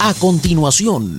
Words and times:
A 0.00 0.14
continuación, 0.14 1.18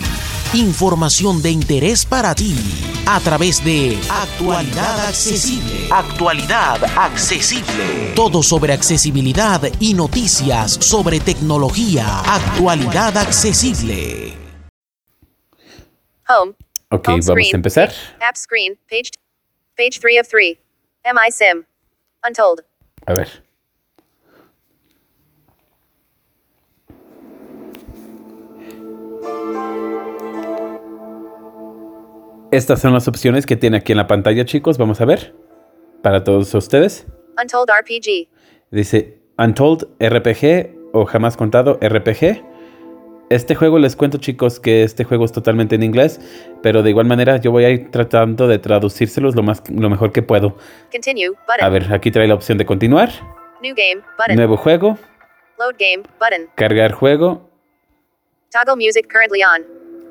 información 0.54 1.42
de 1.42 1.52
interés 1.52 2.06
para 2.06 2.34
ti 2.34 2.56
a 3.06 3.20
través 3.20 3.64
de 3.64 4.00
Actualidad 4.10 5.08
Accesible. 5.08 5.88
Actualidad 5.92 6.84
Accesible. 6.98 8.14
Todo 8.16 8.42
sobre 8.42 8.72
accesibilidad 8.72 9.62
y 9.80 9.94
noticias 9.94 10.72
sobre 10.74 11.20
tecnología. 11.20 12.20
Actualidad 12.22 13.18
Accesible. 13.18 14.34
Home. 16.30 16.54
Ok, 16.92 17.08
Home 17.10 17.20
vamos 17.22 17.26
screen. 17.26 17.48
a 17.54 17.58
empezar. 17.58 17.94
App 18.22 18.36
screen. 18.38 18.78
Page. 18.90 19.12
Page 19.76 20.00
3 20.00 20.20
of 20.22 20.28
3. 20.30 20.58
MI 21.06 21.32
Sim. 21.32 21.66
Untold. 22.26 22.62
A 23.06 23.14
ver. 23.14 23.44
Estas 32.52 32.82
son 32.82 32.94
las 32.94 33.08
opciones 33.08 33.46
que 33.46 33.56
tiene 33.56 33.78
aquí 33.78 33.92
en 33.92 33.98
la 33.98 34.08
pantalla, 34.08 34.44
chicos. 34.44 34.78
Vamos 34.78 35.02
a 35.02 35.06
ver. 35.06 35.36
Para 36.02 36.24
todos 36.24 36.54
ustedes. 36.56 37.06
Untold 37.40 37.70
RPG. 37.70 38.28
Dice 38.72 39.20
Untold 39.38 39.88
RPG 40.00 40.92
o 40.94 41.06
jamás 41.06 41.38
contado 41.38 41.80
RPG. 41.82 42.44
Este 43.30 43.54
juego 43.54 43.78
les 43.78 43.96
cuento 43.96 44.18
chicos 44.18 44.60
que 44.60 44.82
este 44.82 45.04
juego 45.04 45.24
es 45.24 45.32
totalmente 45.32 45.76
en 45.76 45.84
inglés, 45.84 46.20
pero 46.64 46.82
de 46.82 46.90
igual 46.90 47.06
manera 47.06 47.38
yo 47.38 47.52
voy 47.52 47.64
a 47.64 47.70
ir 47.70 47.92
tratando 47.92 48.48
de 48.48 48.58
traducírselos 48.58 49.36
lo, 49.36 49.44
más, 49.44 49.62
lo 49.70 49.88
mejor 49.88 50.12
que 50.12 50.24
puedo. 50.24 50.58
Continue. 50.92 51.30
Button. 51.30 51.62
A 51.62 51.70
ver, 51.70 51.94
aquí 51.94 52.10
trae 52.10 52.28
la 52.28 52.34
opción 52.34 52.58
de 52.58 52.66
continuar, 52.66 53.12
New 53.62 53.76
game. 53.76 54.02
Button. 54.18 54.36
nuevo 54.36 54.58
juego, 54.58 54.98
Load 55.60 55.76
game. 55.78 56.04
Button. 56.20 56.50
cargar 56.56 56.92
juego, 56.94 57.49
Toggle 58.52 58.76
music 58.76 59.08
currently 59.12 59.42
on. 59.44 59.66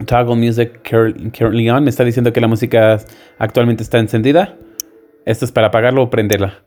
toggle 0.07 0.37
music 0.37 0.83
cur- 0.89 1.13
currently 1.37 1.69
on. 1.69 1.83
Me 1.85 1.91
está 1.91 2.05
diciendo 2.05 2.33
que 2.33 2.41
la 2.41 2.47
música 2.49 2.99
actualmente 3.39 3.83
está 3.83 3.99
encendida. 3.99 4.57
Esto 5.25 5.45
es 5.45 5.53
para 5.53 5.67
apagarlo 5.69 6.03
o 6.03 6.11
prenderla. 6.11 6.63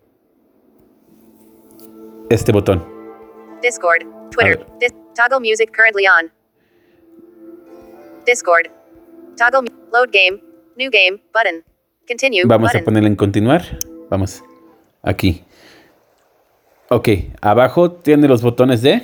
Este 2.30 2.52
botón. 2.52 2.84
Discord. 3.62 4.04
Twitter. 4.32 4.66
Dis- 4.80 4.94
toggle 5.16 5.40
music 5.40 5.72
currently 5.76 6.06
on. 6.08 6.32
Discord. 8.26 8.68
Toggle. 9.38 9.72
Load 9.94 10.10
game. 10.12 10.42
New 10.78 10.90
game. 10.92 11.22
Button. 11.34 11.64
Continue. 12.08 12.44
Vamos 12.46 12.76
a 12.76 12.80
ponerle 12.82 13.08
en 13.10 13.16
continuar. 13.16 13.62
Vamos. 14.10 14.44
Aquí. 15.04 15.44
Ok. 16.90 17.08
Abajo 17.42 17.92
tiene 17.92 18.28
los 18.28 18.42
botones 18.42 18.82
de. 18.82 19.02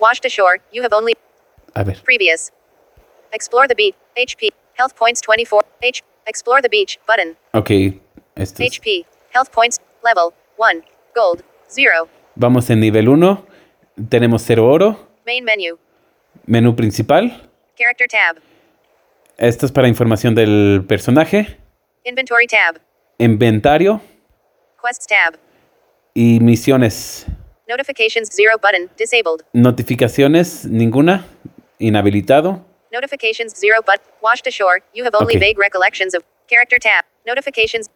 Washed 0.00 0.24
ashore. 0.24 0.60
You 0.72 0.82
have 0.82 0.92
only. 0.92 1.14
A 1.74 1.84
ver. 1.84 1.96
Previous. 2.04 2.50
Explore 3.32 3.68
the 3.68 3.74
beach. 3.74 3.94
HP. 4.16 4.50
Health 4.74 4.94
points 4.96 5.20
24. 5.20 5.62
H. 5.82 6.02
Explore 6.26 6.62
the 6.62 6.68
beach. 6.68 6.98
Button. 7.06 7.36
Ok. 7.52 7.70
Esto 8.36 8.62
es- 8.62 8.72
HP. 8.78 9.04
Health 9.32 9.50
points. 9.52 9.78
Level. 10.02 10.32
1. 10.56 10.82
Gold. 11.14 11.42
0. 11.68 12.08
Vamos 12.34 12.70
en 12.70 12.80
nivel 12.80 13.08
1. 13.08 13.44
Tenemos 14.08 14.42
0 14.42 14.66
oro. 14.66 15.08
Main 15.26 15.44
menu. 15.44 15.78
Menú 16.46 16.74
principal. 16.74 17.48
Character 17.76 18.08
tab. 18.08 18.42
Esto 19.36 19.66
es 19.66 19.72
para 19.72 19.88
información 19.88 20.34
del 20.34 20.84
personaje. 20.88 21.58
Inventory 22.04 22.46
tab. 22.46 22.80
Inventario. 23.18 24.00
Quests 24.82 25.06
tab. 25.06 25.38
Y 26.14 26.40
misiones. 26.40 27.26
Notifications 27.74 28.28
0 28.34 28.58
button. 28.60 28.90
Disabled. 28.96 29.42
Notificaciones. 29.54 30.66
Ninguna. 30.66 31.24
Inhabilitado. 31.80 32.64
Notifications 32.92 33.54
0 33.56 33.80
but. 33.86 34.00
Washed 34.20 34.46
ashore. 34.48 34.80
You 34.92 35.04
have 35.04 35.14
only 35.14 35.36
Okay. 35.36 35.44
vague 35.46 35.58
recollections 35.58 36.12
of. 36.14 36.22
Character 36.48 36.78
tab. 36.80 37.04
Notifications. 37.26 37.88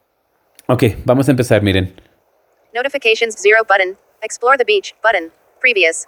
Ok. 0.68 0.82
Vamos 1.04 1.26
a 1.28 1.32
empezar. 1.32 1.60
Miren. 1.60 1.86
Notifications 2.72 3.34
0 3.46 3.64
button. 3.64 3.96
Explore 4.22 4.56
the 4.56 4.64
beach 4.64 4.94
button. 5.02 5.30
Previous. 5.60 6.06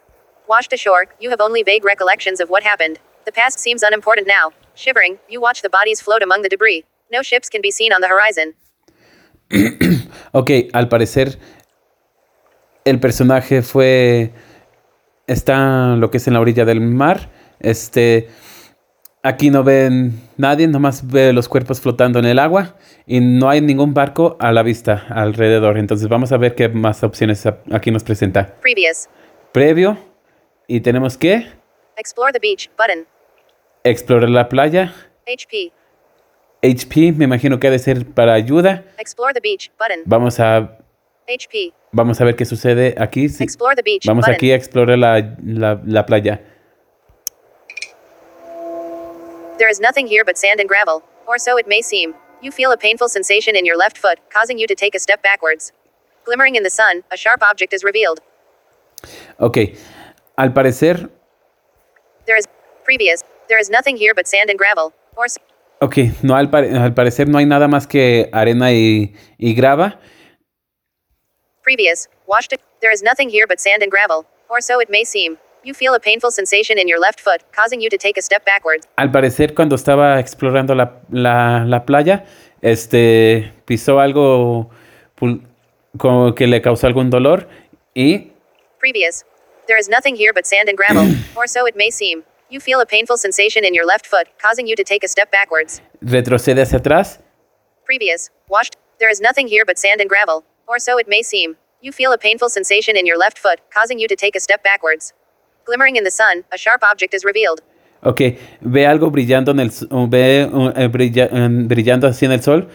Washed 0.48 0.72
ashore, 0.72 1.04
you 1.18 1.28
have 1.30 1.40
only 1.40 1.62
vague 1.64 1.84
recollections 1.84 2.38
of 2.40 2.48
what 2.48 2.62
happened. 2.62 3.00
The 3.24 3.32
past 3.32 3.58
seems 3.58 3.82
unimportant 3.82 4.28
now. 4.28 4.52
Shivering, 4.76 5.18
you 5.28 5.40
watch 5.40 5.60
the 5.62 5.68
bodies 5.78 6.00
float 6.00 6.22
among 6.22 6.42
the 6.42 6.48
debris. 6.48 6.84
No 7.10 7.20
ships 7.22 7.48
can 7.48 7.60
be 7.62 7.72
seen 7.72 7.92
on 7.92 8.00
the 8.00 8.08
horizon. 8.14 8.54
Ok, 10.32 10.50
al 10.72 10.88
parecer 10.88 11.38
el 12.86 13.00
personaje 13.00 13.62
fue 13.62 14.30
está 15.26 15.96
lo 15.96 16.10
que 16.10 16.18
es 16.18 16.26
en 16.28 16.34
la 16.34 16.40
orilla 16.40 16.64
del 16.64 16.80
mar. 16.80 17.28
Este 17.58 18.28
aquí 19.24 19.50
no 19.50 19.64
ven 19.64 20.20
nadie, 20.36 20.68
nomás 20.68 21.04
ve 21.04 21.32
los 21.32 21.48
cuerpos 21.48 21.80
flotando 21.80 22.20
en 22.20 22.26
el 22.26 22.38
agua 22.38 22.76
y 23.06 23.18
no 23.20 23.50
hay 23.50 23.60
ningún 23.60 23.92
barco 23.92 24.36
a 24.38 24.52
la 24.52 24.62
vista 24.62 25.04
alrededor. 25.10 25.78
Entonces 25.78 26.08
vamos 26.08 26.30
a 26.30 26.36
ver 26.36 26.54
qué 26.54 26.68
más 26.68 27.02
opciones 27.02 27.44
aquí 27.72 27.90
nos 27.90 28.04
presenta. 28.04 28.54
Previous. 28.62 29.08
Previo 29.52 29.98
y 30.68 30.80
tenemos 30.80 31.18
que 31.18 31.46
Explore 31.96 32.32
the 32.32 32.38
beach 32.38 32.70
button. 32.78 33.04
explorar 33.82 34.30
la 34.30 34.48
playa. 34.48 34.94
HP. 35.26 35.72
HP, 36.62 37.12
me 37.12 37.24
imagino 37.24 37.58
que 37.58 37.66
ha 37.66 37.70
de 37.70 37.78
ser 37.80 38.06
para 38.06 38.34
ayuda. 38.34 38.84
Explore 38.98 39.34
the 39.34 39.40
beach 39.40 39.72
button. 39.76 40.02
Vamos 40.04 40.38
a 40.38 40.78
HP. 41.28 41.72
vamos 41.92 42.20
a 42.20 42.24
ver 42.24 42.36
qué 42.36 42.44
sucede 42.44 42.94
aquí. 42.98 43.28
Sí, 43.28 43.42
Explore 43.44 43.74
the 43.76 43.82
beach 43.82 44.06
Vamos 44.06 44.22
button. 44.22 44.34
aquí 44.34 44.52
a 44.52 44.54
explorar 44.56 44.98
la, 44.98 45.36
la, 45.44 45.80
la 45.84 46.04
playa. 46.06 46.40
There 49.58 49.68
is 49.70 49.80
nothing 49.80 50.06
here 50.06 50.22
but 50.24 50.36
sand 50.36 50.60
and 50.60 50.68
gravel, 50.68 51.02
or 51.26 51.38
so 51.38 51.56
it 51.58 51.66
may 51.66 51.80
seem. 51.82 52.14
You 52.42 52.52
feel 52.52 52.70
a 52.72 52.76
painful 52.76 53.08
sensation 53.08 53.56
in 53.56 53.64
your 53.64 53.76
left 53.76 53.96
foot, 53.98 54.18
causing 54.30 54.58
you 54.58 54.66
to 54.66 54.74
take 54.74 54.94
a 54.94 54.98
step 55.00 55.22
backwards. 55.22 55.72
Glimmering 56.26 56.56
in 56.56 56.62
the 56.62 56.70
sun, 56.70 57.02
a 57.10 57.16
sharp 57.16 57.42
object 57.42 57.72
is 57.72 57.82
revealed. 57.82 58.20
Ok, 59.38 59.74
al 60.36 60.52
parecer, 60.52 61.08
There 62.26 62.36
is 62.38 62.46
previous. 62.84 63.22
There 63.48 63.58
is 63.60 63.70
nothing 63.70 63.96
here 63.96 64.12
but 64.14 64.26
sand 64.26 64.50
and 64.50 64.58
gravel, 64.58 64.92
or 65.16 65.28
so 65.28 65.40
ok, 65.80 66.10
no 66.22 66.34
al, 66.34 66.48
pare- 66.50 66.70
al 66.76 66.94
parecer 66.94 67.28
no 67.28 67.38
hay 67.38 67.44
nada 67.46 67.68
más 67.68 67.86
que 67.86 68.28
arena 68.32 68.72
y, 68.72 69.14
y 69.38 69.54
grava. 69.54 69.98
Previous. 71.70 72.06
Washed 72.28 72.52
it. 72.52 72.60
There 72.80 72.92
is 72.92 73.02
nothing 73.02 73.28
here 73.28 73.44
but 73.48 73.58
sand 73.58 73.82
and 73.82 73.90
gravel, 73.90 74.24
or 74.48 74.60
so 74.60 74.78
it 74.80 74.88
may 74.88 75.02
seem. 75.02 75.36
You 75.64 75.74
feel 75.74 75.94
a 75.94 75.98
painful 75.98 76.30
sensation 76.30 76.78
in 76.78 76.86
your 76.86 77.00
left 77.00 77.18
foot, 77.20 77.42
causing 77.52 77.80
you 77.80 77.88
to 77.90 77.98
take 77.98 78.16
a 78.16 78.22
step 78.22 78.44
backwards. 78.44 78.86
Al 78.98 79.10
parecer 79.10 79.52
cuando 79.52 79.74
estaba 79.74 80.20
explorando 80.20 80.76
la, 80.76 80.92
la- 81.10 81.64
la 81.64 81.84
playa, 81.84 82.24
este, 82.62 83.52
pisó 83.66 83.98
algo 83.98 84.70
como 85.98 86.34
que 86.36 86.46
le 86.46 86.62
causó 86.62 86.86
algún 86.86 87.10
dolor 87.10 87.48
y 87.96 88.30
Previous. 88.78 89.24
There 89.66 89.76
is 89.80 89.88
nothing 89.88 90.14
here 90.14 90.32
but 90.32 90.46
sand 90.46 90.68
and 90.68 90.76
gravel, 90.78 91.04
or 91.36 91.48
so 91.48 91.66
it 91.66 91.74
may 91.74 91.90
seem. 91.90 92.22
You 92.48 92.60
feel 92.60 92.80
a 92.80 92.86
painful 92.86 93.16
sensation 93.16 93.64
in 93.64 93.74
your 93.74 93.84
left 93.84 94.06
foot, 94.06 94.28
causing 94.40 94.68
you 94.68 94.76
to 94.76 94.84
take 94.84 95.02
a 95.04 95.08
step 95.08 95.32
backwards. 95.32 95.80
retrocede 96.00 96.62
hacia 96.62 96.76
atrás. 96.78 97.18
Previous. 97.84 98.30
Washed. 98.48 98.76
There 99.00 99.10
is 99.10 99.20
nothing 99.20 99.48
here 99.48 99.64
but 99.66 99.78
sand 99.78 100.00
and 100.00 100.08
gravel, 100.08 100.44
or 100.66 100.78
so 100.78 100.98
it 100.98 101.08
may 101.08 101.22
seem. 101.22 101.56
You 101.80 101.92
feel 101.92 102.12
a 102.12 102.18
painful 102.18 102.48
sensation 102.48 102.96
in 102.96 103.06
your 103.06 103.18
left 103.18 103.38
foot, 103.38 103.60
causing 103.72 103.98
you 103.98 104.08
to 104.08 104.16
take 104.16 104.36
a 104.36 104.40
step 104.40 104.62
backwards. 104.62 105.12
Glimmering 105.64 105.96
in 105.96 106.04
the 106.04 106.10
sun, 106.10 106.44
a 106.52 106.58
sharp 106.58 106.82
object 106.82 107.14
is 107.14 107.24
revealed. 107.24 107.62
Ok, 108.02 108.38
ve 108.60 108.86
algo 108.86 109.10
brillando 109.10 109.50
en 109.50 109.60
el 109.60 109.70
ve 110.08 110.44
uh, 110.44 110.72
eh, 110.76 110.88
brilla- 110.88 111.28
eh, 111.32 111.48
brillando 111.66 112.06
así 112.06 112.24
en 112.24 112.32
el 112.32 112.42
sol. 112.42 112.68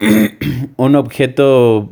un 0.76 0.96
objeto 0.96 1.88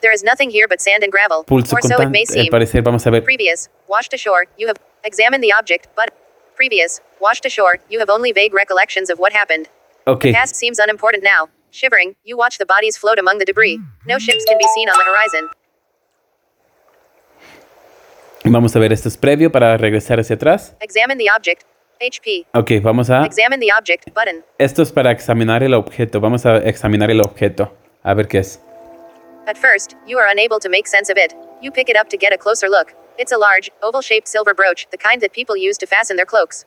There 0.00 0.12
is 0.12 0.22
nothing 0.22 0.50
here 0.50 0.68
but 0.68 0.80
sand 0.80 1.02
and 1.02 1.10
gravel, 1.10 1.44
pulso 1.44 1.74
or 1.74 1.82
so 1.82 2.00
it 2.00 2.10
may 2.10 2.24
seem. 2.24 2.50
parecer, 2.50 2.82
vamos 2.82 3.06
a 3.06 3.10
ver. 3.10 3.22
Previous, 3.22 3.68
washed 3.88 4.14
ashore, 4.14 4.46
you 4.56 4.68
have 4.68 4.76
examined 5.02 5.42
the 5.42 5.52
object, 5.52 5.88
but 5.96 6.10
previous, 6.54 7.00
washed 7.20 7.44
ashore, 7.44 7.80
you 7.90 7.98
have 7.98 8.08
only 8.08 8.32
vague 8.32 8.54
recollections 8.54 9.10
of 9.10 9.18
what 9.18 9.32
happened. 9.32 9.68
Ok, 10.06 10.28
The 10.28 10.32
Past 10.32 10.54
seems 10.54 10.78
unimportant 10.78 11.24
now. 11.24 11.48
Shivering, 11.76 12.16
you 12.24 12.38
watch 12.38 12.56
the 12.56 12.64
bodies 12.64 12.96
float 12.96 13.18
among 13.18 13.36
the 13.36 13.44
debris. 13.44 13.78
No 14.06 14.18
ships 14.18 14.46
can 14.48 14.56
be 14.56 14.64
seen 14.74 14.88
on 14.88 14.96
the 14.96 15.04
horizon. 15.04 15.50
vamos 18.46 18.74
a 18.74 18.78
ver 18.78 18.94
esto 18.94 19.08
es 19.10 19.18
previo 19.18 19.52
para 19.52 19.76
regresar 19.76 20.18
hacia 20.18 20.36
atrás. 20.36 20.74
Examine 20.80 21.18
the 21.18 21.28
object. 21.28 21.64
HP. 22.00 22.46
Ok, 22.54 22.82
vamos 22.82 23.10
a... 23.10 23.26
Examine 23.26 23.60
the 23.60 23.72
object 23.72 24.14
button. 24.14 24.42
Esto 24.58 24.80
es 24.80 24.90
para 24.90 25.10
examinar 25.10 25.62
el 25.62 25.74
objeto. 25.74 26.18
Vamos 26.18 26.46
a 26.46 26.56
examinar 26.66 27.10
el 27.10 27.20
objeto. 27.20 27.70
A 28.02 28.14
ver 28.14 28.26
qué 28.26 28.38
es. 28.38 28.58
At 29.46 29.58
first, 29.58 29.96
you 30.06 30.18
are 30.18 30.26
unable 30.26 30.58
to 30.58 30.70
make 30.70 30.86
sense 30.86 31.10
of 31.10 31.18
it. 31.18 31.34
You 31.60 31.70
pick 31.70 31.90
it 31.90 31.96
up 31.96 32.08
to 32.08 32.16
get 32.16 32.32
a 32.32 32.38
closer 32.38 32.70
look. 32.70 32.94
It's 33.18 33.32
a 33.32 33.38
large, 33.38 33.70
oval 33.82 34.00
shaped 34.00 34.28
silver 34.28 34.54
brooch, 34.54 34.88
the 34.90 34.96
kind 34.96 35.20
that 35.20 35.34
people 35.34 35.58
use 35.58 35.76
to 35.78 35.86
fasten 35.86 36.16
their 36.16 36.24
cloaks. 36.24 36.64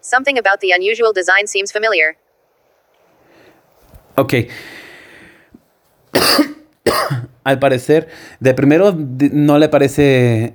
Something 0.00 0.38
about 0.38 0.60
the 0.60 0.70
unusual 0.70 1.12
design 1.12 1.48
seems 1.48 1.72
familiar. 1.72 2.16
Ok. 4.16 4.34
Al 7.44 7.58
parecer, 7.58 8.08
de 8.40 8.54
primero 8.54 8.94
no 8.96 9.58
le 9.58 9.68
parece 9.68 10.54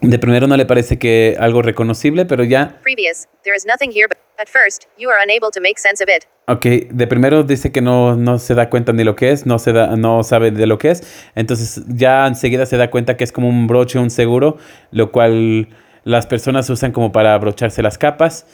De 0.00 0.18
primero 0.18 0.46
no 0.46 0.56
le 0.56 0.66
parece 0.66 0.98
que 0.98 1.36
algo 1.38 1.62
reconocible, 1.62 2.26
pero 2.26 2.44
ya, 2.44 2.80
Previous. 2.82 3.28
There 3.42 3.56
is 3.56 3.64
nothing 3.66 3.90
here 3.90 4.06
but. 4.08 4.18
At 4.38 4.48
first, 4.48 4.84
you 4.98 5.08
are 5.08 5.16
unable 5.24 5.50
to 5.50 5.62
make 5.62 5.78
sense 5.78 6.04
of 6.04 6.10
it. 6.14 6.26
ok, 6.46 6.92
de 6.92 7.06
primero 7.06 7.42
dice 7.42 7.72
que 7.72 7.80
no, 7.80 8.16
no 8.16 8.38
se 8.38 8.54
da 8.54 8.68
cuenta 8.68 8.92
ni 8.92 9.02
lo 9.02 9.16
que 9.16 9.30
es, 9.30 9.46
no, 9.46 9.58
se 9.58 9.72
da, 9.72 9.96
no 9.96 10.22
sabe 10.24 10.50
de 10.50 10.66
lo 10.66 10.76
que 10.76 10.90
es, 10.90 11.02
entonces 11.34 11.82
ya 11.88 12.26
enseguida 12.26 12.66
se 12.66 12.76
da 12.76 12.90
cuenta 12.90 13.16
que 13.16 13.24
es 13.24 13.32
como 13.32 13.48
un 13.48 13.66
broche, 13.66 13.98
un 13.98 14.10
seguro, 14.10 14.58
lo 14.90 15.10
cual 15.10 15.68
las 16.04 16.26
personas 16.26 16.68
usan 16.68 16.92
como 16.92 17.12
para 17.12 17.32
abrocharse 17.32 17.80
las 17.80 17.96
capas. 17.96 18.46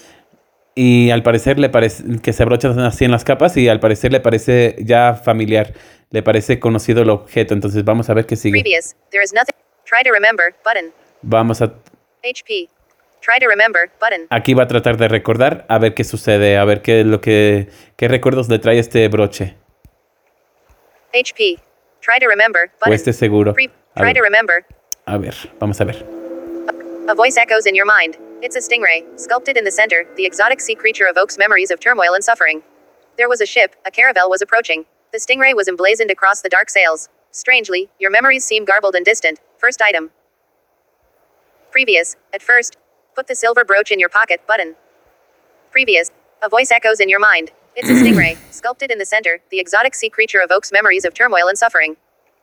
Y 0.74 1.10
al 1.10 1.22
parecer 1.22 1.58
le 1.58 1.68
parece 1.68 2.02
que 2.22 2.32
se 2.32 2.42
abrochan 2.42 2.78
así 2.80 3.04
en 3.04 3.10
las 3.10 3.24
capas 3.24 3.56
y 3.56 3.68
al 3.68 3.78
parecer 3.78 4.10
le 4.10 4.20
parece 4.20 4.76
ya 4.78 5.14
familiar, 5.14 5.74
le 6.10 6.22
parece 6.22 6.58
conocido 6.58 7.02
el 7.02 7.10
objeto. 7.10 7.52
Entonces 7.52 7.84
vamos 7.84 8.08
a 8.08 8.14
ver 8.14 8.24
qué 8.26 8.36
sigue. 8.36 8.60
Previous. 8.62 8.96
There 9.10 9.22
is 9.22 9.32
nothing. 9.34 9.54
Try 9.84 10.02
to 10.04 10.10
remember. 10.12 10.54
Button. 10.64 10.92
Vamos 11.22 11.60
a 11.60 11.66
HP. 12.24 12.68
Try 13.20 13.38
to 13.40 13.46
remember. 13.48 13.90
Button. 14.00 14.26
aquí 14.30 14.54
va 14.54 14.64
a 14.64 14.66
tratar 14.66 14.96
de 14.96 15.08
recordar 15.08 15.66
a 15.68 15.78
ver 15.78 15.94
qué 15.94 16.04
sucede, 16.04 16.56
a 16.56 16.64
ver 16.64 16.80
qué 16.82 17.00
es 17.00 17.06
lo 17.06 17.20
que 17.20 17.68
qué 17.96 18.08
recuerdos 18.08 18.48
le 18.48 18.58
trae 18.58 18.78
este 18.78 19.06
broche 19.08 19.56
HP. 21.14 21.58
Try 22.00 22.18
to 22.18 22.26
remember. 22.28 22.62
o 22.64 22.78
Button. 22.80 22.92
este 22.94 23.12
seguro. 23.12 23.50
A 23.50 23.54
try 23.54 24.14
to 24.14 24.20
ver, 24.20 24.22
remember. 24.22 24.64
a 25.04 25.18
ver, 25.18 25.34
vamos 25.60 25.80
a 25.80 25.84
ver. 25.84 26.04
A 27.08 27.14
voice 27.14 27.38
echoes 27.38 27.66
in 27.66 27.74
your 27.74 27.86
mind. 27.86 28.16
It's 28.42 28.56
a 28.56 28.58
stingray, 28.58 29.04
sculpted 29.20 29.56
in 29.56 29.62
the 29.62 29.70
center. 29.70 30.04
The 30.16 30.26
exotic 30.26 30.60
sea 30.60 30.74
creature 30.74 31.06
evokes 31.06 31.38
memories 31.38 31.70
of 31.70 31.78
turmoil 31.78 32.12
and 32.12 32.24
suffering. 32.24 32.64
There 33.16 33.28
was 33.28 33.40
a 33.40 33.46
ship, 33.46 33.76
a 33.86 33.90
caravel 33.92 34.28
was 34.28 34.42
approaching. 34.42 34.84
The 35.12 35.18
stingray 35.18 35.54
was 35.54 35.68
emblazoned 35.68 36.10
across 36.10 36.40
the 36.40 36.48
dark 36.48 36.68
sails. 36.68 37.08
Strangely, 37.30 37.88
your 38.00 38.10
memories 38.10 38.44
seem 38.44 38.64
garbled 38.64 38.96
and 38.96 39.04
distant. 39.04 39.38
First 39.58 39.80
item. 39.80 40.10
Previous. 41.70 42.16
At 42.34 42.42
first. 42.42 42.78
Put 43.14 43.28
the 43.28 43.36
silver 43.36 43.64
brooch 43.64 43.92
in 43.92 44.00
your 44.00 44.08
pocket. 44.08 44.44
Button. 44.48 44.74
Previous. 45.70 46.10
A 46.42 46.48
voice 46.48 46.72
echoes 46.72 46.98
in 46.98 47.08
your 47.08 47.20
mind. 47.20 47.52
It's 47.76 47.88
a 47.88 47.92
stingray, 48.04 48.38
sculpted 48.52 48.90
in 48.90 48.98
the 48.98 49.06
center. 49.06 49.40
The 49.52 49.60
exotic 49.60 49.94
sea 49.94 50.10
creature 50.10 50.40
evokes 50.42 50.72
memories 50.72 51.04
of 51.04 51.14
turmoil 51.14 51.46
and 51.46 51.56
suffering. 51.56 51.96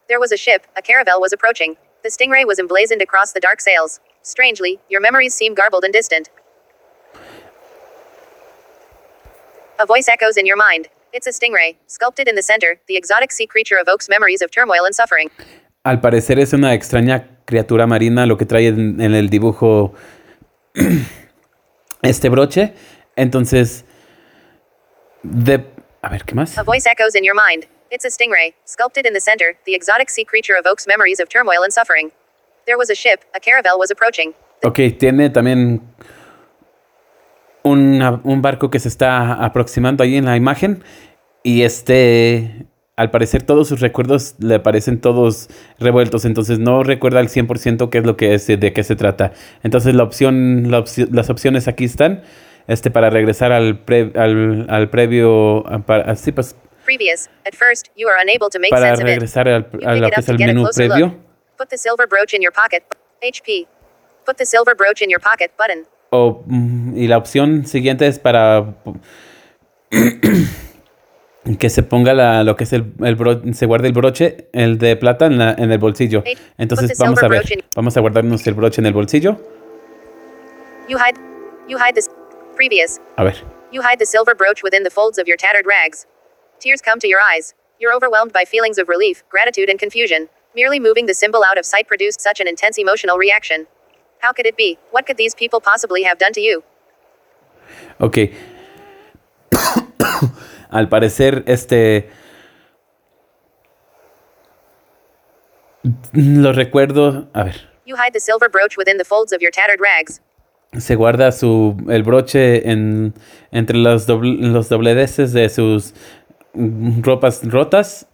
There 0.07 0.21
was 0.21 0.31
a 0.31 0.37
ship, 0.37 0.65
a 0.77 0.81
caravel 0.81 1.19
was 1.19 1.33
approaching. 1.33 1.75
The 2.03 2.09
stingray 2.09 2.47
was 2.47 2.57
emblazoned 2.57 3.01
across 3.01 3.33
the 3.33 3.41
dark 3.41 3.59
sails. 3.59 3.99
Strangely, 4.21 4.79
your 4.89 5.01
memories 5.01 5.33
seem 5.33 5.53
garbled 5.53 5.83
and 5.83 5.93
distant. 5.93 6.29
A 9.79 9.85
voice 9.85 10.07
echoes 10.09 10.37
in 10.37 10.45
your 10.45 10.57
mind. 10.57 10.87
It's 11.13 11.25
a 11.25 11.31
stingray, 11.31 11.77
sculpted 11.87 12.27
in 12.27 12.35
the 12.35 12.43
center. 12.43 12.79
The 12.87 12.97
exotic 12.97 13.31
sea 13.31 13.47
creature 13.47 13.77
evokes 13.79 14.09
memories 14.09 14.41
of 14.41 14.51
turmoil 14.51 14.85
and 14.85 14.93
suffering. 14.93 15.31
Al 15.85 16.01
parecer 16.01 16.37
es 16.39 16.53
una 16.53 16.73
extraña 16.73 17.39
criatura 17.45 17.87
marina 17.87 18.25
lo 18.25 18.37
que 18.37 18.45
trae 18.45 18.67
en, 18.67 18.99
en 19.01 19.15
el 19.15 19.29
dibujo 19.29 19.93
este 22.03 22.29
broche. 22.29 22.73
Entonces, 23.15 23.85
de... 25.23 25.65
A 26.01 26.09
ver, 26.09 26.23
¿qué 26.25 26.35
más? 26.35 26.57
A 26.57 26.63
voice 26.63 26.85
echoes 26.85 27.15
in 27.15 27.23
your 27.23 27.35
mind. 27.35 27.65
It's 27.91 28.05
a 28.05 28.09
stingray, 28.09 28.53
sculpted 28.65 29.05
in 29.05 29.13
the 29.13 29.21
center. 29.21 29.57
The 29.65 29.73
exotic 29.73 30.09
sea 30.09 30.23
creature 30.23 30.57
evokes 30.57 30.85
memories 30.85 31.19
of 31.19 31.27
turmoil 31.29 31.63
and 31.63 31.73
suffering. 31.73 32.11
There 32.69 32.77
was 32.77 32.91
a 32.91 32.93
ship, 32.93 33.21
a 33.33 33.39
caravel 33.39 33.71
was 33.79 33.89
approaching. 33.89 34.31
Ok, 34.63 34.79
tiene 34.99 35.31
también 35.31 35.81
una- 37.63 38.21
un 38.23 38.41
barco 38.43 38.69
que 38.69 38.79
se 38.79 38.87
está 38.87 39.33
aproximando 39.43 40.03
ahí 40.03 40.17
en 40.17 40.25
la 40.25 40.35
imagen. 40.37 40.83
Y 41.41 41.63
este, 41.63 42.67
al 42.95 43.09
parecer 43.09 43.41
todos 43.41 43.67
sus 43.69 43.79
recuerdos 43.79 44.35
le 44.37 44.59
parecen 44.59 45.01
todos 45.01 45.49
revueltos. 45.79 46.25
Entonces 46.25 46.59
no 46.59 46.83
recuerda 46.83 47.19
al 47.21 47.29
100% 47.29 47.89
qué 47.89 47.97
es 47.97 48.05
lo 48.05 48.17
que 48.17 48.35
es, 48.35 48.45
de 48.45 48.71
qué 48.73 48.83
se 48.83 48.95
trata. 48.95 49.31
Entonces 49.63 49.95
la 49.95 50.03
opción, 50.03 50.69
la 50.69 50.79
opci- 50.79 51.09
las 51.11 51.31
opciones 51.31 51.67
aquí 51.67 51.85
están. 51.85 52.21
Este, 52.67 52.91
para 52.91 53.09
regresar 53.09 53.51
al, 53.51 53.79
pre- 53.79 54.11
al, 54.13 54.67
al 54.69 54.91
previo, 54.91 55.65
a- 55.67 55.79
para, 55.79 56.03
así 56.11 56.31
pues, 56.31 56.55
Previous. 56.85 57.29
At 57.47 57.53
first, 57.55 57.87
you 57.95 58.07
are 58.07 58.17
unable 58.21 58.49
to 58.51 58.59
make 58.59 58.69
para 58.69 58.89
sense 58.89 59.01
of 59.03 59.09
it. 59.09 59.13
regresar 59.15 59.47
al, 59.47 59.67
a 59.85 59.95
lo 59.95 60.09
que 60.11 60.19
es 60.19 60.29
el 60.29 60.37
menú 60.37 60.65
previo. 60.75 61.07
look. 61.07 61.28
Put 61.59 61.69
the 61.69 61.77
silver 61.77 62.07
brooch 62.07 62.33
in 62.33 62.41
your 62.41 62.53
pocket. 62.53 62.83
HP. 63.21 63.67
Put 64.25 64.37
the 64.37 64.45
silver 64.45 64.73
brooch 64.75 65.01
in 65.01 65.09
your 65.09 65.19
pocket. 65.19 65.51
Button. 65.57 65.85
O, 66.11 66.41
mm, 66.47 66.97
y 66.97 67.07
la 67.07 67.17
opción 67.17 67.65
siguiente 67.65 68.07
es 68.07 68.17
para 68.17 68.75
que 71.59 71.69
se 71.69 71.83
ponga 71.83 72.13
la, 72.13 72.43
lo 72.43 72.55
que 72.55 72.63
es 72.63 72.71
el, 72.73 72.93
el 73.03 73.15
bro- 73.17 73.41
se 73.53 73.65
guarde 73.65 73.87
el 73.87 73.93
broche, 73.93 74.47
el 74.53 74.77
de 74.77 74.95
plata 74.95 75.25
en, 75.25 75.37
la- 75.37 75.53
en 75.57 75.71
el 75.71 75.77
bolsillo. 75.79 76.23
Entonces 76.57 76.97
vamos 76.97 77.21
a 77.21 77.27
ver, 77.27 77.43
vamos 77.75 77.97
a 77.97 77.99
guardarnos 77.99 78.47
el 78.47 78.53
broche 78.53 78.79
en 78.81 78.85
el 78.85 78.93
bolsillo. 78.93 79.37
You 80.87 80.97
hide. 80.97 81.19
You 81.67 81.77
hide 81.77 81.93
this. 81.93 82.09
Previous. 82.55 82.99
A 83.17 83.23
ver, 83.23 83.35
You 83.71 83.81
hide 83.81 83.99
the 83.99 84.05
silver 84.05 84.33
brooch 84.35 84.63
within 84.63 84.83
the 84.83 84.89
folds 84.89 85.19
of 85.19 85.27
your 85.27 85.37
tattered 85.37 85.65
rags. 85.67 86.07
Tears 86.59 86.81
come 86.81 86.99
to 86.99 87.07
your 87.07 87.19
eyes. 87.21 87.53
You're 87.79 87.93
overwhelmed 87.95 88.31
by 88.33 88.43
feelings 88.45 88.77
of 88.79 88.89
relief, 88.89 89.23
gratitude, 89.29 89.69
and 89.69 89.77
confusion. 89.79 90.27
Merely 90.59 90.79
moving 90.87 91.05
the 91.05 91.13
symbol 91.13 91.41
out 91.49 91.57
of 91.57 91.65
sight 91.65 91.87
produced 91.87 92.19
such 92.19 92.39
an 92.41 92.47
intense 92.53 92.77
emotional 92.77 93.17
reaction. 93.17 93.59
How 94.23 94.31
could 94.33 94.45
it 94.45 94.57
be? 94.57 94.77
What 94.91 95.05
could 95.07 95.15
these 95.23 95.33
people 95.41 95.59
possibly 95.61 96.03
have 96.03 96.17
done 96.23 96.33
to 96.33 96.41
you? 96.41 96.63
ok. 98.07 98.17
Al 100.79 100.87
parecer, 100.89 101.43
este... 101.47 102.09
Los 106.13 106.55
recuerdos, 106.57 107.27
a 107.33 107.43
ver, 107.45 107.55
You 107.85 107.95
hide 107.95 108.11
the 108.13 108.19
silver 108.19 108.49
brooch 108.49 108.75
within 108.77 108.97
the 108.97 109.05
folds 109.05 109.31
of 109.31 109.41
your 109.41 109.51
tattered 109.51 109.79
rags. 109.79 110.19
se 110.77 110.95
guarda 110.95 111.31
su, 111.31 111.75
el 111.89 112.03
broche 112.03 112.69
en, 112.69 113.13
entre 113.51 113.77
los, 113.77 114.05
doble- 114.07 114.37
los 114.53 114.67
dobleces 114.69 115.31
de 115.33 115.47
sus 115.49 115.93
ropas 116.53 117.41
rotas 117.45 118.05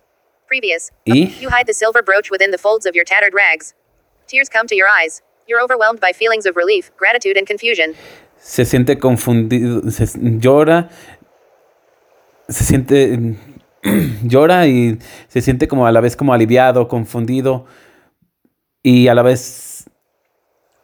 Previous. 0.48 0.92
y 1.06 1.34
You 1.40 1.50
hide 1.50 1.66
the 1.66 1.74
silver 1.74 2.04
brooch 2.04 2.30
within 2.32 2.52
the 2.52 2.58
folds 2.58 2.86
of 2.86 2.96
your 2.96 3.06
tattered 3.06 3.34
rags. 3.34 3.74
Tears 4.28 4.50
come 4.50 4.68
to 4.68 4.76
your 4.76 4.88
eyes. 4.88 5.22
You're 5.48 5.62
overwhelmed 5.62 6.00
by 6.00 6.12
feelings 6.12 6.46
of 6.46 6.56
relief, 6.56 6.92
gratitude, 6.98 7.38
and 7.38 7.48
confusion. 7.48 7.96
se 8.46 8.64
siente 8.64 9.00
confundido, 9.00 9.90
se, 9.90 10.06
llora, 10.40 10.90
se 12.48 12.64
siente, 12.64 13.36
llora 14.24 14.68
y 14.68 15.00
se 15.28 15.42
siente 15.42 15.68
como 15.68 15.88
a 15.88 15.92
la 15.92 16.00
vez 16.00 16.16
como 16.16 16.34
aliviado, 16.34 16.88
confundido 16.88 17.66
y 18.84 19.08
a 19.08 19.16
la 19.16 19.24
vez 19.24 19.90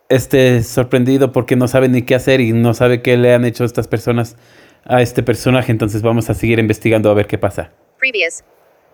este 0.09 0.63
sorprendido 0.63 1.31
porque 1.31 1.55
no 1.55 1.67
sabe 1.67 1.87
ni 1.87 2.01
qué 2.01 2.15
hacer 2.15 2.41
y 2.41 2.51
no 2.51 2.73
sabe 2.73 3.03
qué 3.03 3.15
le 3.15 3.33
han 3.33 3.45
hecho 3.45 3.63
estas 3.63 3.87
personas 3.87 4.37
a 4.83 5.03
este 5.03 5.21
personaje, 5.21 5.71
entonces 5.71 6.01
vamos 6.01 6.31
a 6.31 6.33
seguir 6.33 6.57
investigando 6.57 7.11
a 7.11 7.13
ver 7.13 7.27
qué 7.27 7.37
pasa. 7.37 7.71
Previous. 7.99 8.43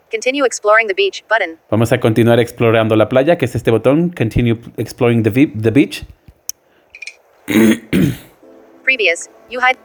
Continue 0.10 0.46
exploring 0.46 0.88
the 0.88 0.94
beach. 0.94 1.24
Button. 1.28 1.60
Vamos 1.70 1.92
a 1.92 2.00
continuar 2.00 2.40
explorando 2.40 2.96
la 2.96 3.10
playa, 3.10 3.38
que 3.38 3.46
es 3.46 3.56
este 3.56 3.72
botón, 3.72 4.12
Continue 4.12 4.58
Exploring 4.78 5.24
the, 5.24 5.32
the 5.32 5.72
Beach. 5.72 6.06
Previous. 8.84 9.30
You 9.50 9.60
hide. 9.60 9.78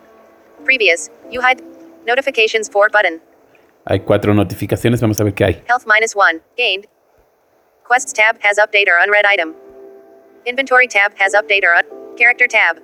Previous. 0.65 1.11
You 1.31 1.41
hide. 1.41 1.61
Notifications 2.07 2.69
for 2.69 2.89
button. 2.89 3.21
Hay 3.87 4.01
cuatro 4.01 4.33
notificaciones, 4.33 5.01
vamos 5.01 5.21
a 5.21 5.25
ver 5.25 5.35
qué 5.35 5.45
hay. 5.45 5.63
Health 5.67 5.85
minus 5.87 6.15
one. 6.15 6.41
Gained. 6.57 6.87
Quests 7.85 8.13
tab 8.13 8.37
has 8.43 8.59
update 8.59 8.87
or 8.89 8.99
unread 9.03 9.25
item. 9.27 9.55
Inventory 10.47 10.87
tab 10.87 11.13
has 11.19 11.35
update 11.35 11.65
or 11.65 11.75
un- 11.75 12.17
character 12.17 12.47
tab. 12.47 12.81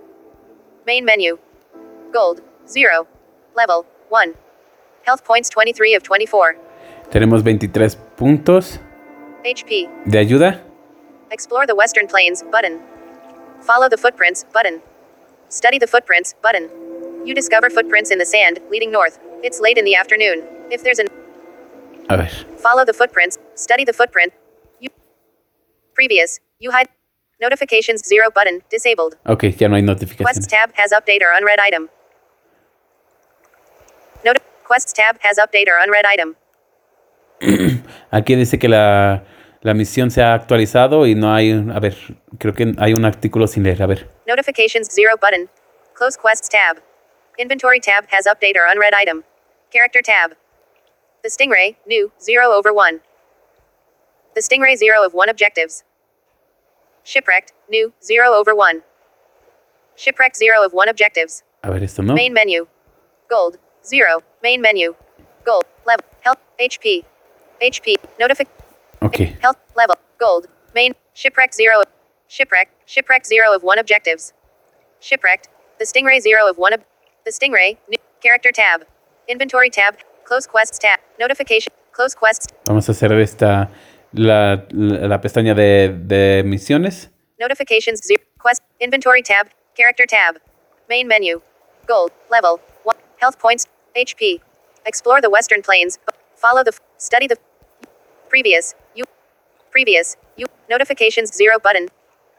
Main 0.87 1.05
menu. 1.05 1.39
Gold. 2.13 2.41
Zero. 2.67 3.07
Level. 3.55 3.87
One. 4.09 4.35
Health 5.05 5.25
points 5.25 5.49
23 5.51 5.95
of 5.95 6.03
24. 6.03 6.57
Tenemos 7.11 7.43
23 7.43 7.97
puntos 8.17 8.81
HP. 9.45 9.89
de 10.05 10.19
ayuda. 10.19 10.63
Explore 11.31 11.67
the 11.67 11.75
Western 11.75 12.07
Plains, 12.07 12.43
button. 12.51 12.81
Follow 13.63 13.89
the 13.89 13.97
footprints, 13.97 14.45
button. 14.53 14.81
Study 15.49 15.79
the 15.79 15.87
footprints, 15.87 16.35
button. 16.43 16.69
You 17.25 17.35
discover 17.35 17.71
footprints 17.71 18.11
in 18.11 18.19
the 18.19 18.25
sand, 18.27 18.61
leading 18.71 18.91
north. 18.91 19.19
It's 19.43 19.61
late 19.61 19.79
in 19.79 19.85
the 19.85 19.95
afternoon. 19.95 20.43
If 20.71 20.83
there's 20.83 20.99
an. 20.99 21.09
A 22.11 22.17
ver. 22.17 22.29
Follow 22.59 22.85
the 22.85 22.93
footprints, 22.93 23.39
study 23.55 23.85
the 23.85 23.93
footprint. 23.93 24.33
You. 24.81 24.91
Previous. 25.95 26.41
You 26.59 26.71
hide. 26.73 26.89
Notifications 27.41 28.03
0 28.05 28.31
button, 28.35 28.63
disabled. 28.69 29.17
Ok, 29.25 29.55
ya 29.59 29.69
no 29.69 29.77
hay 29.77 29.83
Quests 29.85 30.03
notificaciones. 30.03 30.47
tab 30.49 30.71
has 30.75 30.91
update 30.93 31.23
or 31.23 31.31
unread 31.39 31.61
item. 31.61 31.89
Noti- 34.25 34.43
Quests 34.65 34.93
tab 34.93 35.19
has 35.21 35.39
update 35.39 35.69
or 35.69 35.79
unread 35.81 36.05
item. 36.05 36.35
Aquí 38.11 38.35
dice 38.35 38.59
que 38.59 38.69
la, 38.69 39.25
la 39.63 39.75
misión 39.75 40.11
se 40.11 40.23
ha 40.23 40.35
actualizado 40.35 41.07
y 41.07 41.15
no 41.15 41.33
hay... 41.33 41.53
A 41.53 41.81
ver, 41.81 41.97
creo 42.39 42.55
que 42.55 42.73
hay 42.79 42.95
un 42.95 43.05
artículo 43.05 43.47
sin 43.47 43.63
leer. 43.63 43.83
A 43.83 43.87
ver. 43.87 44.09
Notifications 44.27 44.89
0 44.91 45.17
button. 45.21 45.49
Close 45.95 46.17
quests 46.17 46.49
tab. 46.49 46.79
Inventory 47.39 47.81
tab 47.81 48.07
has 48.11 48.27
update 48.27 48.57
or 48.57 48.67
unread 48.69 48.95
item. 48.95 49.25
Character 49.71 50.03
tab. 50.03 50.37
The 51.23 51.29
Stingray, 51.29 51.77
new, 51.87 52.11
0 52.21 52.53
over 52.53 52.73
1. 52.73 53.01
The 54.35 54.41
Stingray 54.41 54.77
0 54.77 55.05
of 55.05 55.15
1 55.15 55.29
objectives. 55.29 55.85
Shipwrecked, 57.03 57.53
new, 57.69 57.93
0 58.03 58.33
over 58.33 58.55
1. 58.55 58.83
Shipwrecked 59.97 60.37
0 60.37 60.65
of 60.65 60.73
1 60.73 60.89
objectives. 60.89 61.43
A 61.65 61.71
ver, 61.71 61.83
esto 61.83 62.03
no. 62.03 62.15
Main 62.15 62.33
menu. 62.33 62.69
Gold, 63.29 63.59
0. 63.85 64.23
Main 64.43 64.61
menu. 64.61 64.95
Gold, 65.45 65.65
level, 65.85 66.05
health, 66.21 66.39
HP. 66.61 67.05
HP, 67.61 67.97
notific, 68.19 68.47
Ok. 69.03 69.37
health, 69.41 69.59
level, 69.77 69.97
gold. 70.19 70.47
Main, 70.75 70.95
shipwreck 71.15 71.53
0. 71.55 71.83
Shipwreck, 72.29 72.69
shipwreck 72.87 73.25
0 73.25 73.55
of 73.55 73.63
1 73.63 73.79
objectives. 73.79 74.35
Shipwrecked, 75.01 75.49
the 75.79 75.85
Stingray 75.85 76.21
0 76.21 76.47
of 76.49 76.59
1 76.59 76.75
ob- 76.75 76.85
The 77.25 77.31
Stingray, 77.33 77.77
new, 77.89 77.99
character 78.23 78.51
tab. 78.53 78.85
Inventory 79.29 79.71
tab, 79.71 79.97
close 80.25 80.47
quests 80.47 80.79
tab. 80.79 81.01
Notification, 81.19 81.73
close 81.93 82.15
quests, 82.15 82.47
Vamos 82.67 82.89
a 82.89 82.93
hacer 82.93 83.13
esta, 83.21 83.71
la, 84.13 84.63
la, 84.71 85.07
la 85.09 85.21
pestaña 85.21 85.55
de, 85.55 85.89
de 85.89 86.43
misiones. 86.45 87.09
Notifications 87.41 88.01
0. 88.05 88.21
Quest. 88.43 88.63
Inventory 88.81 89.23
tab. 89.23 89.49
Character 89.77 90.07
tab. 90.07 90.39
Main 90.89 91.07
menu. 91.07 91.41
Gold. 91.87 92.11
Level. 92.31 92.61
1. 92.85 92.97
Health 93.19 93.39
points. 93.39 93.67
HP. 93.97 94.41
Explore 94.87 95.21
the 95.21 95.31
Western 95.31 95.63
Plains. 95.63 95.99
Follow 96.37 96.65
the. 96.65 96.73
Study 96.99 97.27
the. 97.29 97.37
Previous. 98.29 98.75
You. 98.95 99.05
Previous. 99.71 100.17
You. 100.37 100.47
Notifications 100.69 101.35
0 101.35 101.59
button. 101.63 101.89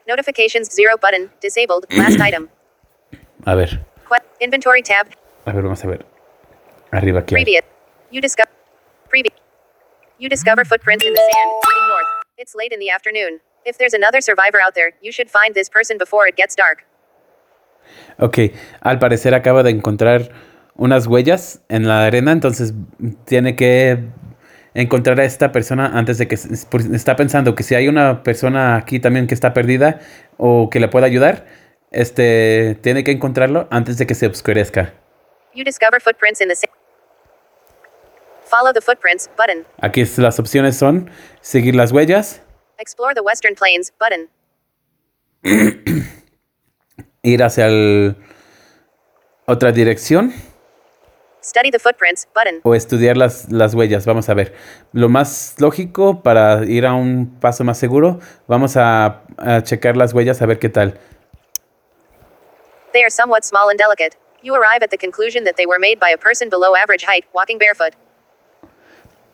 Notifications 0.08 0.70
0 0.72 0.96
button. 1.00 1.30
Disabled. 1.40 1.86
Last 1.96 2.20
item. 2.20 2.48
A 3.46 3.56
ver. 3.56 3.80
Inventory 4.40 4.82
tab. 4.82 5.06
a 5.46 5.52
ver, 5.52 5.62
vamos 5.62 5.84
a 5.84 5.88
ver. 5.88 6.06
Arriba 6.92 7.20
aquí. 7.20 7.34
Previous. 7.34 7.62
You 8.10 8.20
discover. 8.20 8.50
Previous. 9.08 9.36
You 10.18 10.28
discover 10.28 10.64
footprints 10.64 11.04
in 11.04 11.12
the 11.12 11.18
sand, 11.32 11.50
leading 11.66 11.88
north. 11.88 12.06
It's 12.36 12.54
late 12.54 12.72
in 12.72 12.80
the 12.80 12.90
afternoon. 12.90 13.40
If 13.64 13.78
there's 13.78 13.94
another 13.94 14.20
survivor 14.20 14.60
out 14.60 14.74
there, 14.74 14.92
you 15.02 15.12
should 15.12 15.30
find 15.30 15.54
this 15.54 15.68
person 15.68 15.98
before 15.98 16.26
it 16.26 16.36
gets 16.36 16.54
dark. 16.54 16.86
Ok, 18.18 18.52
al 18.80 18.98
parecer 18.98 19.34
acaba 19.34 19.62
de 19.62 19.70
encontrar 19.70 20.30
unas 20.74 21.06
huellas 21.06 21.60
en 21.68 21.88
la 21.88 22.04
arena, 22.04 22.32
entonces 22.32 22.72
tiene 23.24 23.56
que 23.56 23.98
encontrar 24.74 25.18
a 25.20 25.24
esta 25.24 25.52
persona 25.52 25.86
antes 25.98 26.18
de 26.18 26.28
que 26.28 26.34
está 26.34 27.16
pensando 27.16 27.54
que 27.54 27.62
si 27.62 27.74
hay 27.74 27.88
una 27.88 28.22
persona 28.22 28.76
aquí 28.76 29.00
también 29.00 29.26
que 29.26 29.34
está 29.34 29.52
perdida 29.52 30.00
o 30.36 30.70
que 30.70 30.80
le 30.80 30.88
pueda 30.88 31.06
ayudar, 31.06 31.46
este 31.90 32.78
tiene 32.82 33.02
que 33.04 33.10
encontrarlo 33.10 33.66
antes 33.70 33.98
de 33.98 34.06
que 34.06 34.14
se 34.14 34.26
oscurezca. 34.26 34.94
You 35.54 35.64
discover 35.64 36.00
footprints 36.00 36.40
in 36.40 36.48
the 36.48 36.54
sand. 36.54 36.72
Follow 38.44 38.72
the 38.72 38.80
footprints 38.80 39.28
button. 39.36 39.64
Aquí 39.80 40.04
las 40.16 40.38
opciones 40.38 40.76
son 40.76 41.10
seguir 41.40 41.74
las 41.74 41.92
huellas, 41.92 42.42
Explore 42.78 43.14
the 43.14 43.20
Western 43.20 43.54
Plains 43.54 43.92
button. 43.98 44.28
ir 47.22 47.42
hacia 47.42 47.66
el- 47.66 48.16
otra 49.46 49.72
dirección 49.72 50.32
Study 51.42 51.70
the 51.70 51.78
footprints 51.78 52.28
button. 52.34 52.60
o 52.64 52.74
estudiar 52.74 53.16
las, 53.16 53.50
las 53.50 53.74
huellas. 53.74 54.04
Vamos 54.04 54.28
a 54.28 54.34
ver. 54.34 54.54
Lo 54.92 55.08
más 55.08 55.56
lógico 55.58 56.22
para 56.22 56.64
ir 56.66 56.84
a 56.84 56.92
un 56.92 57.38
paso 57.40 57.64
más 57.64 57.78
seguro, 57.78 58.20
vamos 58.46 58.76
a, 58.76 59.22
a 59.38 59.62
checar 59.62 59.96
las 59.96 60.12
huellas 60.12 60.42
a 60.42 60.46
ver 60.46 60.58
qué 60.58 60.68
tal. 60.68 60.98
They 62.92 63.02
are 63.02 63.10
somewhat 63.10 63.44
small 63.44 63.70
and 63.70 63.78
delicate. 63.78 64.16
You 64.42 64.54
arrive 64.54 64.82
at 64.82 64.90
the 64.90 64.98
conclusion 64.98 65.44
that 65.44 65.56
they 65.56 65.66
were 65.66 65.78
made 65.78 65.98
by 66.00 66.10
a 66.10 66.18
person 66.18 66.48
below 66.50 66.74
average 66.74 67.04
height, 67.04 67.24
walking 67.32 67.58
barefoot. 67.58 67.94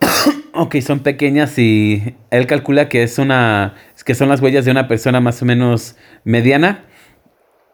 Ok, 0.58 0.76
son 0.80 1.00
pequeñas 1.00 1.58
y 1.58 2.16
él 2.30 2.46
calcula 2.46 2.88
que 2.88 3.02
es 3.02 3.18
una 3.18 3.74
que 4.06 4.14
son 4.14 4.30
las 4.30 4.40
huellas 4.40 4.64
de 4.64 4.70
una 4.70 4.88
persona 4.88 5.20
más 5.20 5.42
o 5.42 5.44
menos 5.44 5.96
mediana, 6.24 6.84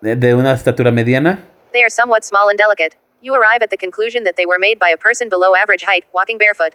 de, 0.00 0.16
de 0.16 0.34
una 0.34 0.52
estatura 0.52 0.90
mediana. 0.90 1.44
They 1.72 1.82
are 1.82 1.90
somewhat 1.90 2.24
small 2.24 2.48
and 2.48 2.58
delicate. 2.58 2.96
You 3.22 3.34
arrive 3.34 3.62
at 3.62 3.70
the 3.70 3.76
conclusion 3.76 4.24
that 4.24 4.34
they 4.36 4.46
were 4.46 4.58
made 4.58 4.78
by 4.80 4.90
a 4.92 4.96
person 4.96 5.28
below 5.28 5.54
average 5.54 5.84
height, 5.84 6.04
walking 6.12 6.38
barefoot. 6.38 6.74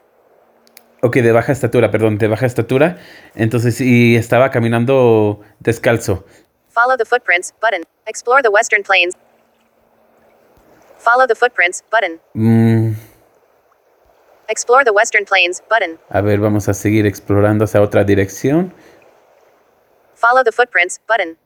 Ok, 1.03 1.17
de 1.17 1.31
baja 1.31 1.51
estatura, 1.51 1.91
perdón, 1.91 2.17
de 2.17 2.27
baja 2.27 2.45
estatura. 2.45 2.97
Entonces, 3.35 3.81
y 3.81 4.15
estaba 4.15 4.49
caminando 4.49 5.41
descalzo. 5.59 6.25
Follow 6.69 6.95
the 6.97 7.05
footprints 7.05 7.53
button. 7.61 7.83
Explore 8.07 8.41
the 8.41 8.49
Western 8.49 8.81
Plains. 8.81 9.13
Follow 10.97 11.27
the 11.27 11.35
footprints 11.35 11.83
button. 11.91 12.19
Mm, 12.33 12.95
Explore 14.49 14.85
the 14.85 14.91
Western 14.91 15.25
Plains 15.25 15.61
button. 15.69 15.99
a 16.09 16.21
ver, 16.21 16.39
vamos 16.39 16.69
a 16.69 16.73
seguir 16.73 17.05
explorando 17.05 17.65
hacia 17.65 17.81
otra 17.81 18.03
dirección. 18.05 18.73
Follow 20.15 20.43
the 20.43 20.51
footprints 20.53 20.99
button. 21.07 21.37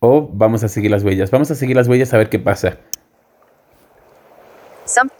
O 0.00 0.26
vamos 0.32 0.64
a 0.64 0.68
seguir 0.68 0.90
las 0.90 1.04
huellas. 1.04 1.30
Vamos 1.30 1.50
a 1.50 1.54
seguir 1.54 1.76
las 1.76 1.86
huellas 1.86 2.12
a 2.14 2.16
ver 2.18 2.28
qué 2.30 2.38
pasa. 2.38 2.78
Some 4.86 5.10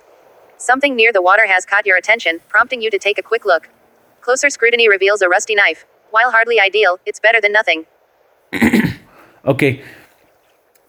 something 0.58 0.96
near 0.96 1.12
the 1.12 1.20
water 1.20 1.46
has 1.46 1.66
caught 1.66 1.86
your 1.86 1.98
attention, 1.98 2.40
prompting 2.48 2.80
you 2.80 2.90
to 2.90 2.98
take 2.98 3.18
a 3.18 3.22
quick 3.22 3.44
look. 3.44 3.68
Closer 4.20 4.48
scrutiny 4.48 4.88
reveals 4.88 5.22
a 5.22 5.28
rusty 5.28 5.54
knife. 5.54 5.84
While 6.10 6.30
hardly 6.30 6.58
ideal, 6.60 6.98
it's 7.04 7.20
better 7.20 7.40
than 7.40 7.52
nothing. 7.52 7.84
Ok. 9.48 9.62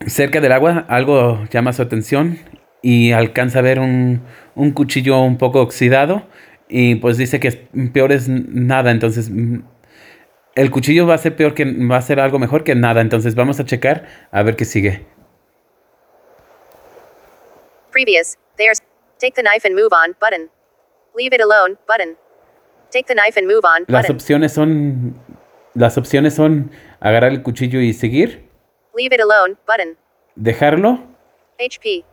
Cerca 0.07 0.41
del 0.41 0.51
agua 0.51 0.85
algo 0.89 1.45
llama 1.51 1.73
su 1.73 1.83
atención 1.83 2.39
y 2.81 3.11
alcanza 3.11 3.59
a 3.59 3.61
ver 3.61 3.79
un, 3.79 4.23
un 4.55 4.71
cuchillo 4.71 5.19
un 5.19 5.37
poco 5.37 5.61
oxidado 5.61 6.27
y 6.67 6.95
pues 6.95 7.17
dice 7.17 7.39
que 7.39 7.51
peor 7.93 8.11
es 8.11 8.27
nada, 8.27 8.89
entonces 8.89 9.29
mm, 9.29 9.59
el 10.55 10.71
cuchillo 10.71 11.05
va 11.05 11.13
a 11.13 11.19
ser 11.19 11.35
peor 11.35 11.53
que 11.53 11.65
va 11.65 11.97
a 11.97 12.01
ser 12.01 12.19
algo 12.19 12.39
mejor 12.39 12.63
que 12.63 12.73
nada, 12.73 13.01
entonces 13.01 13.35
vamos 13.35 13.59
a 13.59 13.65
checar 13.65 14.07
a 14.31 14.41
ver 14.41 14.55
qué 14.55 14.65
sigue. 14.65 15.05
Previous. 17.91 18.37
There's 18.57 18.79
take 19.19 19.35
the 19.35 19.43
knife 19.43 19.65
and 19.65 19.75
move 19.75 19.91
on 19.93 20.15
button. 20.19 20.49
Leave 21.15 21.33
it 21.33 21.41
alone 21.41 21.77
button. 21.87 22.15
Take 22.91 23.07
the 23.07 23.15
knife 23.15 23.37
and 23.37 23.47
move 23.47 23.65
on 23.65 23.85
Las 23.87 24.03
button. 24.03 24.15
opciones 24.15 24.53
son 24.53 25.15
las 25.73 25.97
opciones 25.97 26.33
son 26.35 26.71
agarrar 26.99 27.31
el 27.31 27.43
cuchillo 27.43 27.79
y 27.79 27.93
seguir, 27.93 28.47
Leave 28.95 29.13
it 29.15 29.21
alone 29.21 29.55
button. 29.67 29.97
dejarlo 30.35 30.99
HP. 31.59 32.03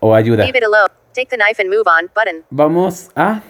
o 0.00 0.14
ayuda. 0.14 0.44
Leave 0.44 0.56
it 0.58 0.64
alone. 0.64 0.88
Take 1.12 1.28
the 1.28 1.36
knife 1.36 1.60
and 1.60 1.70
move 1.70 1.86
on 1.86 2.10
button. 2.14 2.44
Vamos 2.50 3.10
a 3.14 3.42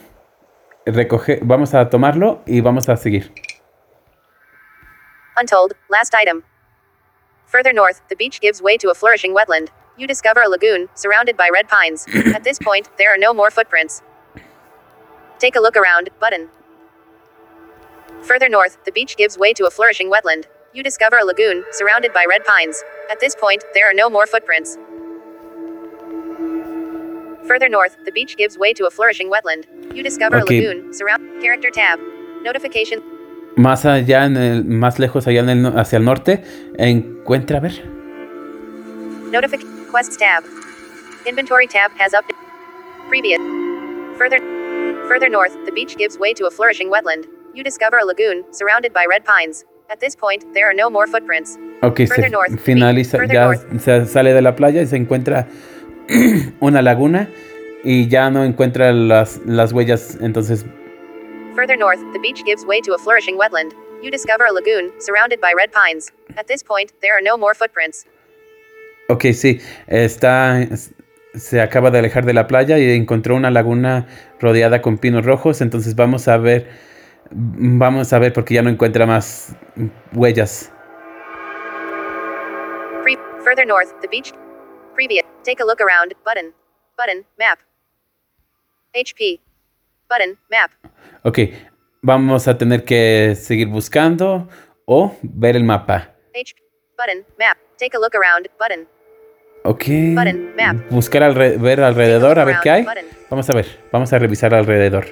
recoger, 0.85 1.39
vamos 1.43 1.73
a 1.73 1.89
tomarlo 1.89 2.41
y 2.45 2.61
vamos 2.61 2.87
a 2.89 2.95
seguir. 2.97 3.31
Untold, 5.37 5.73
last 5.89 6.13
item. 6.13 6.43
Further 7.47 7.73
north, 7.73 8.01
the 8.09 8.15
beach 8.15 8.39
gives 8.39 8.61
way 8.61 8.77
to 8.77 8.89
a 8.89 8.93
flourishing 8.93 9.33
wetland. 9.33 9.69
You 9.97 10.07
discover 10.07 10.41
a 10.41 10.49
lagoon, 10.49 10.89
surrounded 10.93 11.37
by 11.37 11.49
red 11.51 11.67
pines. 11.69 12.05
At 12.33 12.43
this 12.43 12.59
point, 12.59 12.89
there 12.97 13.13
are 13.13 13.17
no 13.17 13.33
more 13.33 13.49
footprints. 13.49 14.01
Take 15.39 15.55
a 15.55 15.61
look 15.61 15.77
around, 15.77 16.09
button. 16.19 16.49
Further 18.23 18.49
north, 18.49 18.77
the 18.85 18.91
beach 18.91 19.15
gives 19.15 19.37
way 19.37 19.53
to 19.53 19.65
a 19.65 19.71
flourishing 19.71 20.11
wetland. 20.11 20.45
You 20.73 20.83
discover 20.83 21.17
a 21.17 21.23
lagoon, 21.25 21.63
surrounded 21.71 22.11
by 22.13 22.25
red 22.27 22.43
pines. 22.43 22.83
At 23.09 23.19
this 23.21 23.35
point, 23.35 23.63
there 23.73 23.89
are 23.89 23.93
no 23.93 24.09
more 24.09 24.27
footprints. 24.27 24.77
Further 27.47 27.69
north, 27.69 27.95
the 28.03 28.11
beach 28.11 28.35
gives 28.35 28.57
way 28.57 28.73
to 28.73 28.87
a 28.87 28.91
flourishing 28.91 29.29
wetland. 29.31 29.65
You 29.95 30.03
discover 30.03 30.41
Okay. 30.41 30.57
a 30.57 30.67
lagoon, 30.71 30.93
surround 30.93 31.41
character 31.41 31.69
tab. 31.69 31.99
Notification 32.43 33.01
Más 33.55 33.85
allá, 33.85 34.25
en 34.25 34.35
el, 34.35 34.65
más 34.65 34.99
lejos 34.99 35.27
allá 35.27 35.39
en 35.39 35.49
el 35.49 35.79
hacia 35.79 35.97
el 35.97 36.03
norte, 36.03 36.43
encuentra, 36.77 37.57
a 37.59 37.61
ver, 37.61 37.71
Notific 39.31 39.74
quests 39.95 40.17
tab. 40.17 40.43
Inventory 41.25 41.67
tab 41.67 41.89
has 41.97 42.13
up 42.13 42.25
previous. 43.07 43.39
Further 44.17 44.39
further 45.07 45.29
north, 45.29 45.53
the 45.65 45.71
beach 45.71 45.95
gives 45.95 46.17
way 46.19 46.33
to 46.33 46.47
a 46.47 46.51
flourishing 46.51 46.91
wetland. 46.91 47.27
You 47.53 47.63
discover 47.63 47.99
a 47.99 48.03
lagoon 48.03 48.43
surrounded 48.51 48.91
by 48.91 49.05
red 49.09 49.23
pines. 49.23 49.63
At 49.89 50.01
this 50.01 50.13
point, 50.13 50.43
there 50.53 50.69
are 50.69 50.73
no 50.73 50.89
more 50.89 51.07
footprints. 51.07 51.57
ok, 51.81 52.07
Further 52.07 52.23
se 52.23 52.29
north, 52.29 52.51
finaliza, 52.65 53.17
further 53.19 53.35
ya 53.35 53.45
north. 53.45 53.81
se 53.81 54.05
sale 54.05 54.33
de 54.33 54.41
la 54.41 54.53
playa 54.57 54.81
y 54.81 54.85
se 54.85 54.97
encuentra 54.97 55.47
una 56.59 56.81
laguna 56.81 57.29
y 57.85 58.09
ya 58.09 58.29
no 58.29 58.43
encuentra 58.43 58.91
las, 58.91 59.39
las 59.45 59.71
huellas, 59.71 60.17
entonces, 60.19 60.65
Further 61.55 61.77
north, 61.77 62.01
the 62.11 62.19
beach 62.19 62.43
gives 62.43 62.65
way 62.65 62.81
to 62.81 62.93
a 62.95 62.97
flourishing 62.97 63.37
wetland. 63.37 63.71
You 64.03 64.11
discover 64.11 64.45
a 64.45 64.51
lagoon 64.51 64.91
surrounded 64.99 65.39
by 65.39 65.53
red 65.55 65.71
pines. 65.71 66.11
At 66.35 66.47
this 66.47 66.63
point, 66.63 66.91
there 67.01 67.15
are 67.17 67.21
no 67.21 67.37
more 67.37 67.53
footprints. 67.53 68.05
Ok, 69.09 69.25
sí, 69.33 69.59
está, 69.87 70.67
se 71.33 71.61
acaba 71.61 71.91
de 71.91 71.99
alejar 71.99 72.25
de 72.25 72.33
la 72.33 72.47
playa 72.47 72.77
y 72.77 72.91
encontró 72.91 73.35
una 73.35 73.51
laguna 73.51 74.07
rodeada 74.39 74.81
con 74.81 74.97
pinos 74.97 75.25
rojos, 75.25 75.61
entonces 75.61 75.95
vamos 75.95 76.27
a 76.27 76.37
ver, 76.37 76.69
vamos 77.31 78.13
a 78.13 78.19
ver 78.19 78.33
porque 78.33 78.53
ya 78.53 78.61
no 78.61 78.69
encuentra 78.69 79.05
más 79.05 79.55
huellas. 80.13 80.71
Further 83.43 83.67
north, 83.67 83.93
the 84.01 84.07
beach 84.07 84.33
previous. 84.95 85.23
Take 85.43 85.61
a 85.61 85.65
look 85.65 85.79
around 85.79 86.15
button. 86.25 86.51
Button 86.97 87.23
map. 87.37 87.59
HP. 88.95 89.39
Button 90.09 90.35
map. 90.49 90.71
Ok, 91.23 91.39
vamos 92.01 92.47
a 92.47 92.57
tener 92.57 92.83
que 92.83 93.35
seguir 93.35 93.67
buscando 93.67 94.49
o 94.85 95.15
ver 95.21 95.55
el 95.55 95.63
mapa. 95.63 96.15
Button. 96.97 97.25
Map. 97.37 97.57
Take 97.77 97.95
a 97.95 97.99
look 97.99 98.15
around. 98.15 98.47
Button. 98.57 98.87
Ok. 99.65 99.83
Buscar 100.89 101.23
alre- 101.23 101.57
ver 101.59 101.81
alrededor, 101.81 102.39
a 102.39 102.45
ver 102.45 102.57
qué 102.63 102.69
hay. 102.69 102.85
Vamos 103.29 103.49
a 103.49 103.53
ver, 103.53 103.65
vamos 103.91 104.13
a 104.13 104.19
revisar 104.19 104.53
alrededor. 104.53 105.05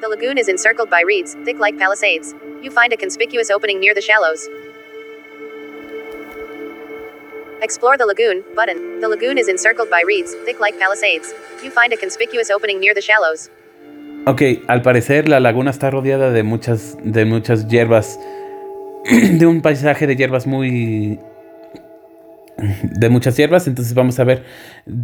The 0.00 0.08
lagoon 0.08 0.38
is 0.38 0.48
encircled 0.48 0.88
by 0.90 1.02
reeds, 1.04 1.36
thick 1.44 1.58
like 1.58 1.76
palisades. 1.78 2.34
You 2.62 2.70
find 2.70 2.92
a 2.92 2.96
conspicuous 2.96 3.50
opening 3.50 3.80
near 3.80 3.94
the 3.94 4.00
shallows. 4.02 4.48
Explore 7.62 7.96
the 7.96 8.04
lagoon. 8.06 8.44
Button. 8.54 9.00
The 9.00 9.08
lagoon 9.08 9.38
is 9.38 9.48
encircled 9.48 9.88
by 9.90 10.02
reeds, 10.06 10.34
thick 10.44 10.60
like 10.60 10.78
palisades. 10.78 11.34
You 11.64 11.70
find 11.70 11.92
a 11.92 11.96
conspicuous 11.96 12.50
opening 12.50 12.78
near 12.78 12.94
the 12.94 13.00
shallows. 13.02 13.50
Ok, 14.26 14.42
al 14.68 14.82
parecer 14.82 15.28
la 15.28 15.40
laguna 15.40 15.70
está 15.70 15.90
rodeada 15.90 16.30
de 16.30 16.42
muchas, 16.42 16.96
de 17.02 17.24
muchas 17.24 17.66
hierbas, 17.68 18.18
de 19.38 19.46
un 19.46 19.60
paisaje 19.62 20.06
de 20.06 20.16
hierbas 20.16 20.46
muy... 20.46 21.18
de 22.56 23.08
muchas 23.08 23.36
hierbas, 23.36 23.66
entonces 23.66 23.94
vamos 23.94 24.18
a 24.20 24.24
ver, 24.24 24.44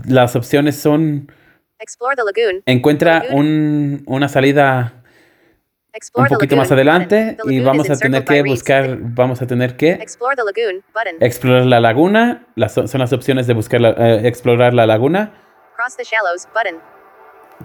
las 0.06 0.36
opciones 0.36 0.76
son, 0.76 1.30
Explore 1.78 2.14
the 2.16 2.22
lagoon. 2.24 2.62
encuentra 2.66 3.24
un- 3.32 4.02
una 4.06 4.28
salida 4.28 4.92
un 4.96 5.94
Explore 5.96 6.28
poquito 6.30 6.54
más 6.56 6.70
adelante 6.70 7.36
Button. 7.38 7.52
Y 7.52 7.60
vamos 7.60 7.90
a 7.90 7.96
tener 7.96 8.24
que 8.24 8.42
buscar, 8.42 8.96
vamos 9.00 9.42
a 9.42 9.46
tener 9.46 9.76
que 9.76 9.92
Explore 9.92 10.36
the 10.36 10.42
lagoon. 10.44 10.84
Button. 10.94 11.16
explorar 11.20 11.66
la 11.66 11.80
laguna, 11.80 12.46
las, 12.54 12.74
son 12.74 13.00
las 13.00 13.12
opciones 13.12 13.46
de 13.48 13.54
buscar 13.54 13.80
la- 13.80 13.90
eh, 13.98 14.28
explorar 14.28 14.72
la 14.74 14.86
laguna, 14.86 15.32
Cross 15.76 15.96
the 15.96 16.04
shallows. 16.04 16.46
Button. 16.54 16.78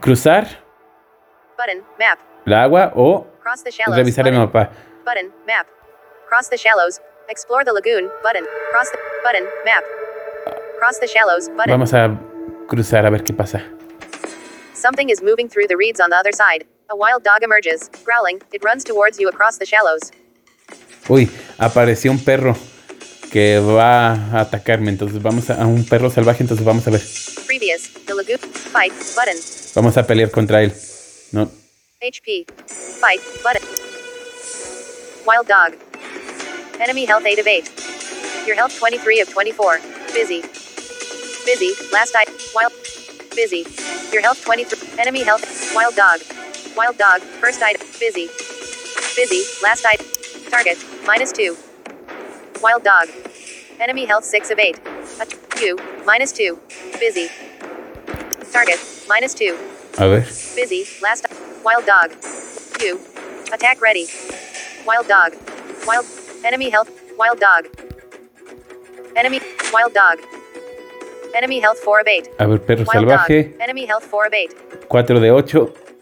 cruzar 0.02 0.48
Button. 1.58 1.84
Map. 2.00 2.18
la 2.46 2.64
agua 2.64 2.92
o 2.96 3.28
Cross 3.44 3.64
the 3.64 3.72
shallows. 3.72 3.96
revisar 3.98 4.28
el 4.28 4.34
mapa. 4.36 4.72
Map. 5.46 5.68
Cross 6.30 6.50
the 6.50 6.58
shallows. 6.58 7.00
Explore 7.30 7.64
the 7.64 7.74
lagoon. 7.74 8.10
Button. 8.22 8.46
Cross 8.72 8.92
the 8.92 8.98
button. 9.24 9.44
Map. 9.66 9.84
Cross 10.80 11.00
the 11.00 11.08
shallows. 11.08 11.50
Button. 11.50 11.72
Vamos 11.72 11.94
a 11.94 12.18
cruzar 12.68 13.06
a 13.06 13.10
ver 13.10 13.24
qué 13.24 13.36
pasa. 13.36 13.64
Something 14.74 15.10
is 15.10 15.22
moving 15.24 15.50
through 15.50 15.68
the 15.68 15.76
reeds 15.76 16.00
on 16.00 16.10
the 16.10 16.16
other 16.16 16.32
side. 16.32 16.66
A 16.92 16.96
wild 16.96 17.24
dog 17.24 17.42
emerges, 17.42 17.90
growling. 18.04 18.42
It 18.54 18.64
runs 18.64 18.84
towards 18.84 19.20
you 19.20 19.28
across 19.28 19.58
the 19.58 19.66
shallows. 19.66 20.12
Uy, 21.10 21.30
apareció 21.58 22.12
un 22.12 22.24
perro 22.24 22.56
que 23.32 23.60
va 23.60 24.14
a 24.14 24.42
atacarme. 24.42 24.92
Entonces 24.92 25.22
vamos 25.22 25.50
a, 25.50 25.62
a 25.62 25.66
un 25.66 25.84
perro 25.86 26.10
salvaje. 26.12 26.44
Entonces 26.44 26.64
vamos 26.64 26.88
a 26.88 26.92
ver. 26.92 27.02
Previous. 27.48 27.92
The 28.06 28.14
lagoon. 28.14 28.40
Fight. 28.40 28.94
Button. 29.16 29.38
Vamos 29.74 29.98
a 29.98 30.06
pelear 30.06 30.30
contra 30.30 30.62
él. 30.62 30.72
No. 31.32 31.50
HP. 32.02 32.46
Fight. 33.00 33.22
Button. 33.44 33.64
Wild 35.26 35.48
dog. 35.48 35.85
Enemy 36.80 37.06
health 37.06 37.26
8 37.26 37.40
of 37.40 37.48
8. 37.48 38.46
Your 38.46 38.56
health 38.56 38.78
23 38.78 39.22
of 39.22 39.30
24. 39.30 39.80
Busy. 40.14 40.42
Busy. 41.46 41.74
Last 41.92 42.16
I. 42.16 42.26
Wild. 42.54 42.74
Busy. 43.36 43.66
Your 44.12 44.22
health 44.22 44.44
23. 44.44 45.00
Enemy 45.00 45.24
health. 45.24 45.74
Wild 45.74 45.96
dog. 45.96 46.20
Wild 46.76 46.98
dog. 46.98 47.22
First 47.22 47.62
item. 47.62 47.82
Busy. 48.00 48.28
Busy. 49.16 49.44
Last 49.64 49.86
item. 49.86 50.06
Target. 50.50 50.78
Minus 51.06 51.32
2. 51.32 51.56
Wild 52.62 52.84
dog. 52.84 53.08
Enemy 53.80 54.06
health 54.06 54.26
6 54.26 54.52
of 54.52 54.60
8. 54.60 54.80
At- 55.20 55.34
you. 55.62 55.78
Minus 56.06 56.32
2. 56.34 56.60
Busy. 57.00 57.30
Target. 58.52 58.80
Minus 59.08 59.34
2. 59.34 59.58
A 59.98 60.10
ver. 60.10 60.22
Busy. 60.56 60.86
Last. 61.02 61.26
Wild 61.64 61.86
dog. 61.86 62.12
You. 62.82 63.00
Attack 63.54 63.82
ready. 63.82 64.08
Wild 64.86 65.08
dog. 65.08 65.34
Wild. 65.88 66.06
Enemy 66.46 66.70
health. 66.70 66.90
Wild 67.18 67.40
dog. 67.40 67.66
Enemy. 69.16 69.40
Wild 69.74 69.94
dog. 69.94 70.20
Enemy 71.36 71.60
health 71.60 71.80
4 71.80 72.00
of 72.02 72.08
8. 72.08 72.30
A 72.40 72.46
ver, 72.48 72.60
perro 72.60 72.84
Wild 72.86 72.92
salvaje. 72.94 73.44
dog. 73.44 73.62
Enemy 73.62 73.86
health 73.86 74.06
4 74.06 74.28
of 74.28 74.34
8. 74.34 74.56
4 74.90 75.20
de 75.20 75.30
8. 75.30 75.54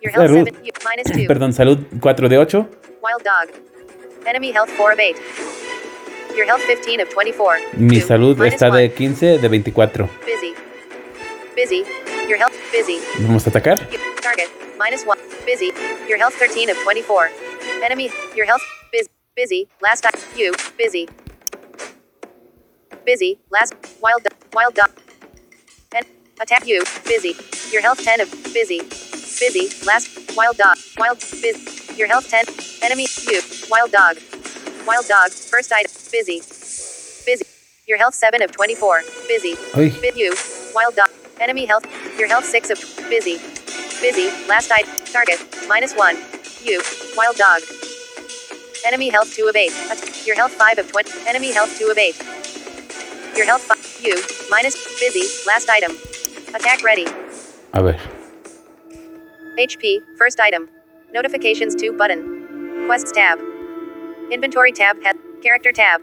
Your 0.01 0.12
health 0.12 0.29
Salud. 0.29 0.45
7. 0.45 0.65
You, 0.65 0.71
minus 0.86 1.12
2. 1.12 1.27
Perdón, 1.27 1.53
salud. 1.53 1.79
4 2.01 2.29
de 2.29 2.38
8. 2.38 2.58
Wild 3.01 3.23
dog. 3.23 3.49
Enemy 4.27 4.51
health 4.51 4.69
4 4.71 4.91
of 4.93 4.99
8. 4.99 5.15
Your 6.36 6.45
health 6.45 6.62
15 6.63 7.01
of 7.01 7.10
24. 7.10 7.58
Mi 7.77 7.99
Two. 7.99 8.08
salud 8.08 8.38
Minus 8.38 8.53
está 8.53 8.65
de 8.71 8.88
one. 8.88 8.89
15 8.89 9.38
de 9.39 9.47
24. 9.49 10.10
Busy. 10.25 10.53
Busy. 11.56 11.84
Your 12.27 12.38
health. 12.38 12.53
Busy. 12.71 12.99
Vamos 13.19 13.45
a 13.47 13.49
atacar. 13.49 13.79
Target. 14.21 14.49
Minus 14.77 15.06
1. 15.06 15.17
Busy. 15.45 15.71
Your 16.10 16.17
health 16.17 16.36
13 16.36 16.69
of 16.69 16.77
24. 16.84 17.29
Enemy. 17.86 18.10
Your 18.36 18.45
health. 18.45 18.63
Busy. 18.91 19.10
Busy. 19.36 19.67
Last 19.82 20.01
time. 20.01 20.12
You. 20.36 20.54
Busy. 20.78 21.08
Busy. 23.06 23.39
Last. 23.52 23.76
Wild. 24.02 24.28
Wild 24.54 24.74
dog. 24.76 24.91
And. 25.96 26.06
Attack 26.41 26.65
you. 26.65 26.84
Busy. 27.06 27.36
Your 27.72 27.82
health 27.82 28.04
10 28.04 28.22
of. 28.22 28.32
Busy. 28.54 28.80
Busy. 29.39 29.69
Last. 29.86 30.36
Wild 30.36 30.58
dog. 30.58 30.78
Wild. 30.98 31.19
Busy. 31.19 31.96
Your 31.96 32.08
health 32.08 32.30
10. 32.30 32.46
Enemy. 32.82 33.06
You. 33.30 33.41
Wild 33.69 33.91
dog. 33.91 34.17
Wild 34.88 35.08
dog. 35.08 35.32
First 35.32 35.72
item. 35.72 35.91
Busy. 36.12 36.39
Busy. 37.26 37.46
Your 37.88 37.98
health 38.00 38.15
7 38.15 38.41
of 38.41 38.52
24. 38.52 39.02
Busy. 39.28 39.56
Bit 40.02 40.17
you. 40.17 40.36
Wild 40.74 40.96
dog. 40.96 41.10
Enemy 41.39 41.65
health. 41.65 41.86
Your 42.17 42.28
health 42.28 42.46
6 42.46 42.72
of. 42.72 42.80
Busy. 43.10 43.38
Busy. 44.02 44.32
Last 44.48 44.72
item. 44.72 44.89
Target. 45.06 45.39
Minus 45.67 45.93
1. 45.93 46.17
You. 46.63 46.82
Wild 47.15 47.36
dog. 47.36 47.62
Enemy 48.86 49.10
health 49.10 49.34
2 49.34 49.48
of 49.48 49.56
8. 49.56 49.72
At- 49.89 50.28
Your 50.28 50.36
health 50.36 50.52
5 50.54 50.78
of 50.78 50.91
20. 50.91 51.12
Enemy 51.28 51.54
health 51.54 51.78
2 51.78 51.89
of 51.89 51.98
8. 51.98 52.15
Your 53.38 53.46
health 53.46 53.62
5. 53.63 54.00
You. 54.02 54.15
Minus. 54.50 54.76
Busy. 55.00 55.24
Last 55.48 55.69
item. 55.69 55.93
Attack 56.54 56.84
ready. 56.84 57.06
A 57.74 57.82
ver. 57.82 57.98
HP. 59.58 60.00
First 60.17 60.39
item. 60.39 60.69
Notifications 61.13 61.76
2 61.76 61.93
button. 61.98 62.86
Quests 62.88 63.12
tab. 63.12 63.39
Inventory 64.32 64.72
tab. 64.72 65.02
Head. 65.04 65.17
Character 65.41 65.72
tab. 65.72 66.02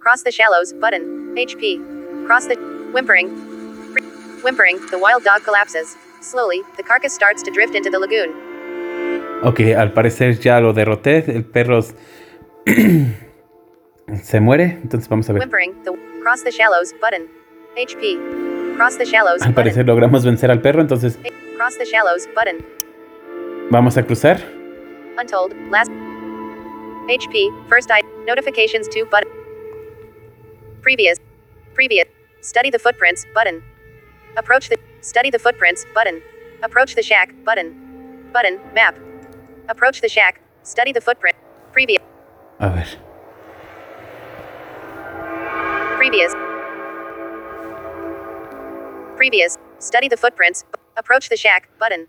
Cross 0.00 0.22
the 0.22 0.32
shallows 0.32 0.72
button. 0.72 1.34
HP. 1.36 2.26
Cross 2.26 2.46
the. 2.46 2.56
Whimpering. 2.92 3.28
Whimpering. 4.42 4.78
The 4.90 4.98
wild 4.98 5.24
dog 5.24 5.44
collapses. 5.44 5.96
Slowly, 6.20 6.62
the 6.76 6.82
carcass 6.82 7.12
starts 7.14 7.42
to 7.44 7.50
drift 7.50 7.74
into 7.74 7.90
the 7.90 7.98
lagoon. 7.98 8.47
Ok, 9.42 9.60
al 9.76 9.92
parecer 9.92 10.38
ya 10.38 10.60
lo 10.60 10.72
derroté. 10.72 11.24
El 11.28 11.44
perro 11.44 11.80
se 14.22 14.40
muere. 14.40 14.78
Entonces 14.82 15.08
vamos 15.08 15.28
a 15.30 15.32
ver. 15.32 15.48
Cross 16.22 16.44
the 16.44 16.50
shallows 16.50 16.94
button. 17.00 17.26
HP. 17.76 18.18
Cross 18.76 18.98
the 18.98 19.04
shallows 19.04 19.42
Al 19.42 19.54
parecer 19.54 19.86
logramos 19.86 20.24
vencer 20.24 20.50
al 20.50 20.60
perro. 20.60 20.80
Entonces 20.80 21.18
Cross 21.56 21.78
the 21.78 21.84
shallows 21.84 22.28
button. 22.34 22.56
vamos 23.70 23.96
a 23.96 24.02
cruzar. 24.02 24.40
Untold. 25.18 25.54
Last. 25.70 25.90
HP. 27.08 27.48
First 27.68 27.90
item. 27.90 28.08
Notifications 28.26 28.88
2 28.88 29.06
button. 29.06 29.28
Previous. 30.82 31.18
Previous. 31.74 32.06
Study 32.40 32.70
the 32.70 32.78
footprints 32.78 33.26
button. 33.34 33.62
Approach 34.36 34.68
the. 34.68 34.78
Study 35.00 35.30
the 35.30 35.38
footprints 35.38 35.86
button. 35.94 36.20
Approach 36.62 36.94
the 36.94 37.02
shack 37.02 37.32
button. 37.44 37.74
Button. 38.32 38.58
Map. 38.74 38.96
Approach 39.68 40.00
the 40.00 40.08
shack. 40.08 40.40
Study 40.62 40.92
the 40.92 41.00
footprint. 41.00 41.36
Previous. 41.72 42.02
A 42.60 42.70
ver. 42.70 42.86
Previous. 45.96 46.32
Previous. 49.16 49.56
Study 49.78 50.08
the 50.08 50.16
footprints. 50.16 50.64
Approach 50.96 51.28
the 51.28 51.36
shack 51.36 51.68
button. 51.78 52.06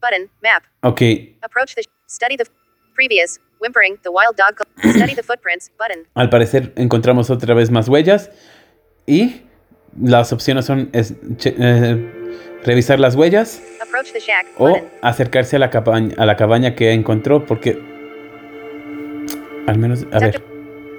Button. 0.00 0.28
Map. 0.42 0.62
Ok, 0.82 1.36
Approach 1.42 1.74
the. 1.74 1.84
Study 2.06 2.36
the. 2.36 2.46
Previous. 2.94 3.38
Whimpering. 3.60 3.98
The 4.02 4.10
wild 4.12 4.36
dog. 4.36 4.60
study 4.96 5.14
the 5.14 5.22
footprints 5.22 5.70
button. 5.78 6.06
al 6.14 6.28
parecer 6.28 6.72
encontramos 6.76 7.30
otra 7.30 7.54
vez 7.54 7.70
más 7.70 7.88
huellas. 7.88 8.30
Y 9.06 9.42
las 10.00 10.32
opciones 10.32 10.64
son 10.64 10.90
es- 10.92 11.14
che- 11.38 11.54
eh, 11.58 12.51
revisar 12.64 12.98
las 13.00 13.14
huellas 13.14 13.62
o 14.58 14.80
acercarse 15.02 15.56
a 15.56 15.58
la, 15.58 15.70
cabaña, 15.70 16.14
a 16.18 16.26
la 16.26 16.36
cabaña 16.36 16.74
que 16.74 16.92
encontró. 16.92 17.44
Porque 17.46 17.78
al 19.66 19.78
menos, 19.78 20.06
a 20.12 20.18
ver. 20.18 20.42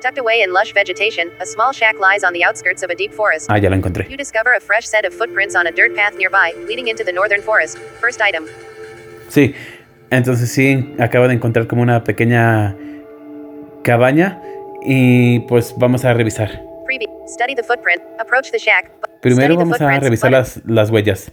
Tucked 0.02 0.18
away 0.20 0.42
in 0.44 0.52
lush 0.52 0.74
vegetation, 0.74 1.30
a 1.40 1.46
small 1.46 1.72
shack 1.74 1.96
lies 1.98 2.26
on 2.26 2.34
the 2.34 2.44
outskirts 2.44 2.84
of 2.84 2.90
a 2.90 2.96
deep 2.96 3.14
forest. 3.14 3.46
Ah, 3.50 3.58
ya 3.58 3.70
la 3.70 3.78
encontré. 3.78 4.06
You 4.10 4.18
discover 4.18 4.54
a 4.54 4.60
fresh 4.60 4.86
set 4.86 5.06
of 5.06 5.14
footprints 5.14 5.56
on 5.56 5.66
a 5.66 5.72
dirt 5.72 5.96
path 5.96 6.16
nearby, 6.18 6.54
leading 6.68 6.90
into 6.90 7.06
the 7.06 7.14
northern 7.14 7.42
forest. 7.42 7.78
First 8.02 8.20
item. 8.22 8.44
Sí, 9.30 9.56
entonces 10.10 10.52
sí, 10.52 10.94
acabo 11.00 11.30
de 11.30 11.36
encontrar 11.36 11.68
como 11.68 11.82
una 11.84 12.04
pequeña 12.04 12.76
cabaña 13.84 14.42
y 14.84 15.40
pues 15.48 15.74
vamos 15.78 16.04
a 16.04 16.14
revisar. 16.14 16.62
Preview. 16.86 17.10
Study 17.26 17.56
the 17.56 17.64
footprint. 17.64 18.02
Approach 18.20 18.52
the 18.52 18.58
shack. 18.60 18.92
bu- 19.02 19.22
Primero 19.22 19.56
vamos 19.56 19.80
a 19.80 20.00
revisar 20.02 20.32
las, 20.32 20.62
las 20.66 20.90
huellas. 20.90 21.32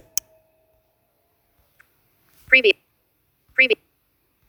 Preview. 2.49 2.71
Preview. 3.53 3.77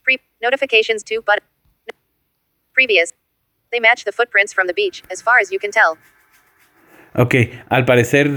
Pre. 0.04 0.20
Notifications 0.42 1.04
to 1.04 1.22
button. 1.22 1.44
Previous. 2.74 3.14
They 3.70 3.80
match 3.80 4.04
the 4.04 4.12
footprints 4.12 4.52
from 4.52 4.66
the 4.66 4.74
beach, 4.74 5.02
as 5.10 5.22
far 5.22 5.38
as 5.40 5.50
you 5.50 5.58
can 5.58 5.70
tell. 5.70 5.96
Ok, 7.14 7.34
al 7.70 7.84
parecer 7.84 8.28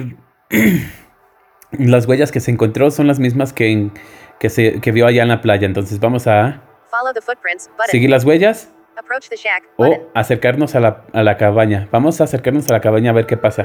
las 1.71 2.05
huellas 2.05 2.31
que 2.31 2.39
se 2.39 2.51
encontró 2.51 2.91
son 2.91 3.07
las 3.07 3.19
mismas 3.19 3.53
que, 3.53 3.71
en- 3.71 3.91
que, 4.39 4.49
se, 4.49 4.79
que 4.81 4.91
vio 4.91 5.07
allá 5.07 5.23
en 5.23 5.29
la 5.29 5.41
playa. 5.41 5.65
Entonces 5.65 5.99
vamos 5.99 6.27
a 6.27 6.61
Follow 6.91 7.13
the 7.13 7.21
footprints, 7.21 7.67
button. 7.77 7.87
seguir 7.89 8.09
las 8.09 8.23
huellas 8.23 8.69
Approach 8.97 9.27
the 9.27 9.35
shack, 9.35 9.63
o 9.75 10.09
acercarnos 10.13 10.73
a 10.75 10.79
la, 10.79 11.03
a 11.11 11.21
la 11.23 11.35
cabaña. 11.37 11.89
Vamos 11.91 12.21
a 12.21 12.25
acercarnos 12.25 12.69
a 12.69 12.73
la 12.73 12.79
cabaña 12.81 13.09
a 13.09 13.13
ver 13.13 13.25
qué 13.25 13.35
pasa. 13.35 13.63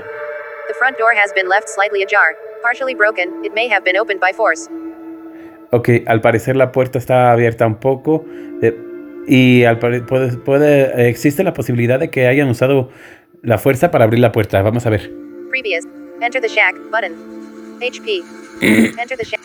The 0.66 0.74
front 0.74 0.98
door 0.98 1.12
has 1.14 1.32
been 1.34 1.48
left 1.48 1.68
slightly 1.68 2.02
ajar. 2.02 2.34
Partially 2.62 2.94
broken, 2.96 3.44
it 3.44 3.52
may 3.54 3.68
have 3.68 3.84
been 3.84 3.96
opened 3.96 4.20
by 4.20 4.32
force. 4.32 4.68
Ok, 5.72 5.88
al 6.06 6.20
parecer 6.20 6.56
la 6.56 6.72
puerta 6.72 6.98
está 6.98 7.32
abierta 7.32 7.66
un 7.66 7.76
poco 7.76 8.24
eh, 8.62 8.76
y 9.26 9.64
al 9.64 9.78
puede, 9.78 10.00
puede- 10.02 11.08
existe 11.08 11.44
la 11.44 11.52
posibilidad 11.52 12.00
de 12.00 12.10
que 12.10 12.26
hayan 12.26 12.48
usado 12.48 12.90
la 13.42 13.56
fuerza 13.58 13.90
para 13.90 14.04
abrir 14.04 14.20
la 14.20 14.32
puerta. 14.32 14.60
Vamos 14.62 14.86
a 14.86 14.90
ver. 14.90 15.10
Previous. 15.50 15.86
Enter 16.20 16.40
the 16.42 16.48
shack, 16.48 16.74
button. 16.90 17.12
HP. 17.80 18.22
Enter 19.00 19.16
the 19.16 19.24
shack. 19.24 19.40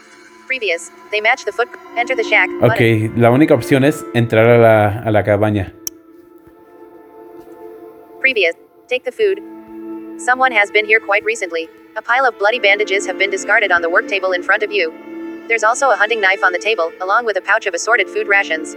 Previous. 0.47 0.91
They 1.11 1.21
match 1.21 1.45
the 1.45 1.51
foot. 1.51 1.67
Enter 1.97 2.15
the 2.15 2.23
shack, 2.23 2.49
button. 2.59 2.71
Ok, 2.71 3.17
la 3.17 3.31
única 3.31 3.53
opción 3.53 3.83
es 3.83 4.05
entrar 4.13 4.47
a 4.49 4.57
la, 4.57 4.99
a 4.99 5.11
la 5.11 5.23
cabaña. 5.23 5.73
Previous. 8.19 8.55
Take 8.87 9.03
the 9.03 9.11
food. 9.11 9.39
Someone 10.17 10.51
has 10.51 10.71
been 10.71 10.85
here 10.85 10.99
quite 10.99 11.23
recently. 11.25 11.67
A 11.97 12.01
pile 12.01 12.25
of 12.27 12.37
bloody 12.39 12.59
bandages 12.59 13.05
have 13.07 13.17
been 13.17 13.29
discarded 13.29 13.71
on 13.71 13.81
the 13.81 13.89
work 13.89 14.07
table 14.07 14.33
in 14.33 14.43
front 14.43 14.63
of 14.63 14.71
you. 14.71 14.91
There's 15.47 15.63
also 15.63 15.91
a 15.91 15.95
hunting 15.95 16.19
knife 16.21 16.43
on 16.43 16.51
the 16.51 16.59
table, 16.59 16.91
along 17.01 17.25
with 17.25 17.37
a 17.37 17.41
pouch 17.41 17.67
of 17.67 17.73
assorted 17.73 18.09
food 18.09 18.27
rations. 18.27 18.75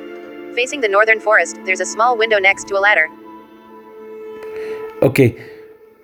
Facing 0.54 0.80
the 0.80 0.88
northern 0.88 1.20
forest, 1.20 1.56
there's 1.64 1.80
a 1.80 1.86
small 1.86 2.16
window 2.16 2.38
next 2.38 2.68
to 2.68 2.76
a 2.76 2.80
ladder. 2.80 3.08
Ok, 5.00 5.20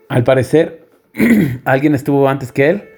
al 0.09 0.23
parecer 0.23 0.81
alguien 1.65 1.95
estuvo 1.95 2.29
antes 2.29 2.53
que 2.53 2.69
él 2.71 2.89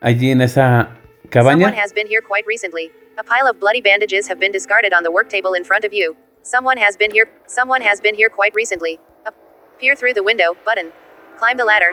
allí 0.00 0.30
en 0.30 0.40
esa 0.40 0.96
cabaña. 1.28 1.64
Someone 1.66 1.74
has 1.74 1.92
been 1.92 2.06
here 2.06 2.22
quite 2.22 2.46
recently. 2.46 2.90
A 3.18 3.24
pile 3.24 3.46
of 3.48 3.58
bloody 3.60 3.80
bandages 3.82 4.28
have 4.28 4.38
been 4.38 4.52
discarded 4.52 4.92
on 4.94 5.02
the 5.02 5.10
work 5.10 5.28
table 5.28 5.54
in 5.54 5.64
front 5.64 5.84
of 5.84 5.92
you. 5.92 6.16
Someone 6.42 6.78
has 6.78 6.96
been 6.96 7.10
here. 7.10 7.28
Someone 7.46 7.82
has 7.82 8.00
been 8.00 8.14
here 8.14 8.30
quite 8.30 8.54
recently. 8.54 8.98
A- 9.26 9.32
peer 9.78 9.94
through 9.94 10.14
the 10.14 10.22
window, 10.22 10.54
button. 10.64 10.90
Climb 11.38 11.56
the 11.58 11.64
ladder. 11.64 11.92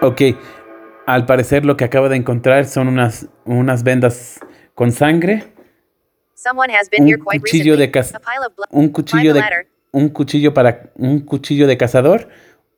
Ok, 0.00 0.36
al 1.06 1.24
parecer 1.26 1.64
lo 1.64 1.76
que 1.76 1.84
acaba 1.84 2.08
de 2.08 2.16
encontrar 2.16 2.64
son 2.64 2.88
unas, 2.88 3.28
unas 3.44 3.82
vendas 3.82 4.40
con 4.74 4.92
sangre, 4.92 5.44
Someone 6.34 6.70
has 6.70 6.88
been 6.90 7.02
un 7.02 7.08
here 7.08 7.18
quite 7.18 7.40
cuchillo 7.40 7.76
recently. 7.76 8.18
de 8.42 8.66
un 8.70 8.88
cuchillo 8.90 9.32
de 9.32 9.42
un 9.92 10.08
cuchillo 10.10 10.52
para 10.52 10.90
un 10.96 11.20
cuchillo 11.20 11.66
de 11.66 11.76
cazador 11.76 12.28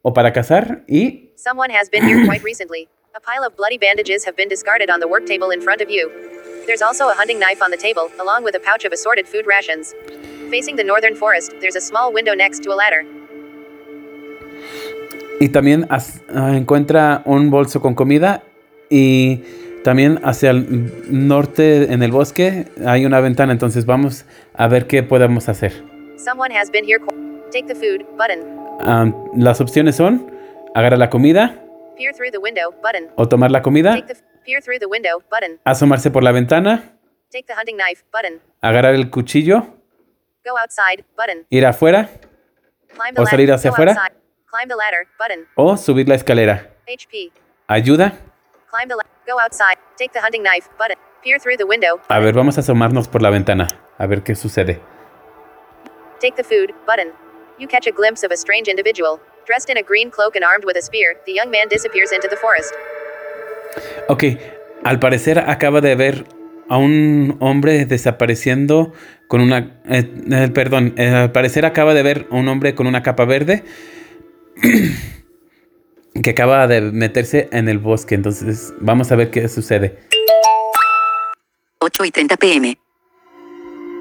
o 0.03 0.13
para 0.13 0.33
cazar 0.33 0.85
y 0.87 1.33
Someone 1.37 1.71
has 1.71 1.91
been 1.91 2.07
here 2.07 2.25
quite 2.27 2.43
recently. 2.45 2.89
A 3.15 3.21
pile 3.21 3.45
of 3.45 3.57
bloody 3.57 3.79
bandages 3.79 4.25
have 4.27 4.37
been 4.37 4.49
discarded 4.49 4.91
on 4.91 5.01
the 5.01 5.09
work 5.09 5.25
table 5.27 5.51
in 5.51 5.61
front 5.63 5.81
of 5.81 5.89
you. 5.91 6.11
There's 6.67 6.83
also 6.83 7.09
a 7.09 7.15
hunting 7.15 7.39
knife 7.39 7.63
on 7.63 7.71
the 7.71 7.77
table, 7.77 8.11
along 8.21 8.45
with 8.45 8.55
a 8.55 8.61
pouch 8.61 8.85
of 8.85 8.93
assorted 8.93 9.27
food 9.27 9.47
rations. 9.47 9.95
Facing 10.51 10.77
the 10.77 10.85
northern 10.85 11.15
forest, 11.15 11.53
there's 11.61 11.77
a 11.77 11.81
small 11.81 12.13
window 12.13 12.35
next 12.35 12.63
to 12.65 12.73
a 12.73 12.77
ladder. 12.77 13.05
y 15.39 15.49
también 15.49 15.87
ah, 15.91 16.01
encuentra 16.57 17.23
un 17.27 17.51
bolso 17.51 17.81
con 17.81 17.95
comida 17.95 18.43
y 18.89 19.43
también 19.87 20.19
hacia 20.25 20.51
el 20.51 20.93
norte 21.29 21.93
en 21.93 22.03
el 22.03 22.11
bosque 22.11 22.67
hay 22.85 23.07
una 23.07 23.21
ventana, 23.21 23.53
entonces 23.53 23.87
vamos 23.87 24.25
a 24.55 24.67
ver 24.67 24.89
qué 24.89 25.05
podemos 25.05 25.49
hacer. 25.49 25.73
Someone 26.19 26.53
has 26.59 26.73
been 26.73 26.85
here. 26.85 26.99
Qu- 26.99 27.15
Take 27.53 27.69
the 27.69 27.75
food, 27.77 28.05
button. 28.19 28.41
Ah, 28.81 29.07
las 29.37 29.61
opciones 29.61 29.95
son 29.95 30.29
agarrar 30.75 30.99
la 30.99 31.09
comida 31.09 31.55
Peer 31.97 32.13
through 32.15 32.33
the 32.33 32.39
window, 32.39 32.73
button. 32.83 33.09
o 33.15 33.29
tomar 33.29 33.53
la 33.53 33.63
comida, 33.63 33.93
Take 33.95 34.13
the 34.13 34.21
peer 34.45 34.61
through 34.61 34.81
the 34.81 34.87
window, 34.87 35.23
button. 35.31 35.61
asomarse 35.65 36.11
por 36.11 36.25
la 36.25 36.33
ventana, 36.33 36.83
Take 37.31 37.45
the 37.47 37.55
hunting 37.55 37.77
knife, 37.77 38.03
button. 38.13 38.41
agarrar 38.61 38.95
el 38.97 39.09
cuchillo, 39.09 39.61
Go 40.45 40.59
outside, 40.61 41.05
button. 41.17 41.47
ir 41.49 41.65
afuera 41.65 42.11
Climb 42.89 43.15
the 43.15 43.23
O 43.23 43.27
salir 43.27 43.53
hacia 43.53 43.71
Go 43.71 43.75
afuera. 43.77 43.93
outside. 43.93 44.17
Climb 44.51 44.69
the 44.69 44.75
ladder, 44.75 45.07
button. 45.17 45.47
o 45.55 45.77
subir 45.77 46.09
la 46.09 46.17
escalera. 46.17 46.71
HP. 46.89 47.31
Ayuda. 47.69 48.13
A 52.09 52.19
ver, 52.19 52.35
vamos 52.35 52.57
a 52.59 52.61
asomarnos 52.61 53.09
por 53.09 53.23
la 53.23 53.31
ventana, 53.31 53.69
a 53.99 54.07
ver 54.07 54.23
qué 54.23 54.35
sucede. 54.35 54.81
Take 56.21 56.37
the 56.37 56.45
food, 56.45 56.75
button. 56.87 57.13
You 57.59 57.69
catch 57.69 57.87
a 57.87 57.93
glimpse 57.93 58.25
of 58.25 58.33
a 58.33 58.37
strange 58.37 58.71
individual. 58.71 59.19
Dressed 59.47 59.71
in 59.71 59.79
a 59.79 59.83
green 59.83 60.11
cloak 60.11 60.37
and 60.37 60.45
armed 60.45 60.65
with 60.65 60.77
a 60.77 60.83
spear, 60.83 61.21
the 61.25 61.33
young 61.33 61.51
man 61.51 61.69
disappears 61.69 62.13
into 62.13 62.29
the 62.29 62.37
forest. 62.37 62.75
Ok, 64.09 64.25
al 64.85 64.99
parecer 64.99 65.39
acaba 65.39 65.81
de 65.81 65.95
ver 65.95 66.25
a 66.69 66.79
un 66.79 67.37
hombre 67.41 67.87
desapareciendo 67.87 68.93
con 69.29 69.41
una... 69.41 69.81
eh, 69.89 70.11
eh, 70.31 70.49
perdón, 70.53 70.95
eh, 70.97 71.09
al 71.09 71.33
parecer 71.33 71.65
acaba 71.65 71.95
de 71.95 72.03
ver 72.03 72.27
a 72.31 72.35
un 72.35 72.49
hombre 72.49 72.75
con 72.75 72.87
una 72.87 73.03
capa 73.03 73.25
verde 73.25 73.63
que 76.23 76.31
acaba 76.31 76.67
de 76.67 76.81
meterse 76.81 77.49
en 77.53 77.69
el 77.69 77.79
bosque. 77.79 78.15
Entonces 78.15 78.73
vamos 78.81 79.11
a 79.13 79.17
ver 79.17 79.31
qué 79.31 79.49
sucede. 79.49 79.99
8 81.81 82.05
y 82.05 82.11
30 82.11 82.37
pm. 82.37 82.79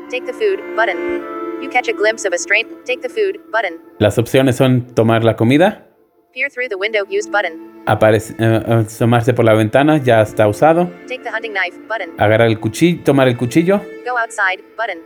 Take 0.10 0.26
the 0.26 0.34
food, 0.34 0.60
button. 0.76 1.24
You 1.62 1.70
catch 1.70 1.88
a 1.90 1.94
glimpse 1.94 2.28
of 2.28 2.34
a 2.34 2.38
strange. 2.38 2.68
Take 2.86 3.02
the 3.02 3.10
food, 3.10 3.40
button. 3.52 3.80
Las 4.00 4.18
opciones 4.18 4.56
son 4.56 4.88
tomar 4.94 5.24
la 5.24 5.36
comida, 5.36 5.88
Peer 6.34 6.52
through 6.52 6.68
the 6.70 6.76
window 6.76 7.04
used 7.10 7.32
button. 7.32 7.84
aparece- 7.86 8.36
eh, 8.40 8.62
asomarse 8.86 9.34
por 9.34 9.46
la 9.46 9.54
ventana, 9.54 9.98
ya 9.98 10.22
está 10.22 10.48
usado, 10.48 10.90
Take 11.08 11.20
the 11.24 11.30
hunting 11.30 11.54
knife, 11.54 11.78
button. 11.88 12.12
agarrar 12.18 12.48
el 12.48 12.60
cuchillo, 12.60 13.04
tomar 13.04 13.28
el 13.28 13.38
cuchillo, 13.38 13.78
Go 14.06 14.18
outside, 14.20 14.62
button. 14.78 15.00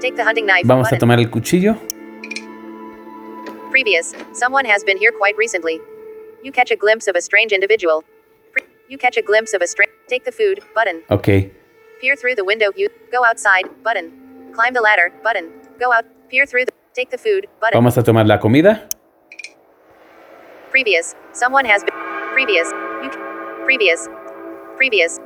Take 0.00 0.14
the 0.16 0.22
hunting 0.22 0.44
knife, 0.44 0.62
vamos 0.64 0.86
a 0.86 0.90
button. 0.90 0.98
tomar 1.00 1.18
el 1.18 1.30
cuchillo, 1.30 1.76
Previous. 3.70 4.14
Someone 4.32 4.64
has 4.70 4.84
been 4.84 4.96
here 4.98 5.12
quite 5.12 5.36
recently. 5.36 5.80
You 6.42 6.52
catch 6.52 6.70
a 6.70 6.76
glimpse 6.76 7.06
of 7.08 7.16
a 7.16 7.20
strange 7.20 7.52
individual. 7.52 8.04
You 8.88 8.98
catch 8.98 9.16
a 9.16 9.22
glimpse 9.22 9.52
of 9.54 9.62
a 9.62 9.66
strange. 9.66 9.90
Take 10.08 10.24
the 10.24 10.32
food, 10.32 10.60
button. 10.74 11.02
ok. 11.10 11.50
Peer 12.00 12.14
through 12.16 12.34
the 12.36 12.44
window. 12.44 12.70
You 12.76 12.88
go 13.10 13.24
outside, 13.24 13.64
button. 13.82 14.12
Climb 14.54 14.74
the 14.74 14.80
ladder, 14.80 15.12
button. 15.24 15.50
Go 15.80 15.92
out. 15.92 16.04
Peer 16.30 16.46
through 16.46 16.66
the. 16.66 16.72
Take 16.94 17.10
the 17.10 17.18
food, 17.18 17.46
button. 17.60 17.76
Vamos 17.76 17.96
a 17.98 18.02
tomar 18.02 18.24
la 18.26 18.38
comida, 18.38 18.88
Previous. 20.70 21.14
Someone 21.32 21.64
has 21.64 21.82
been. 21.84 21.94
Previous. 22.32 22.68
You. 23.02 23.10
Previous. 23.64 24.08
Previous. 24.76 25.18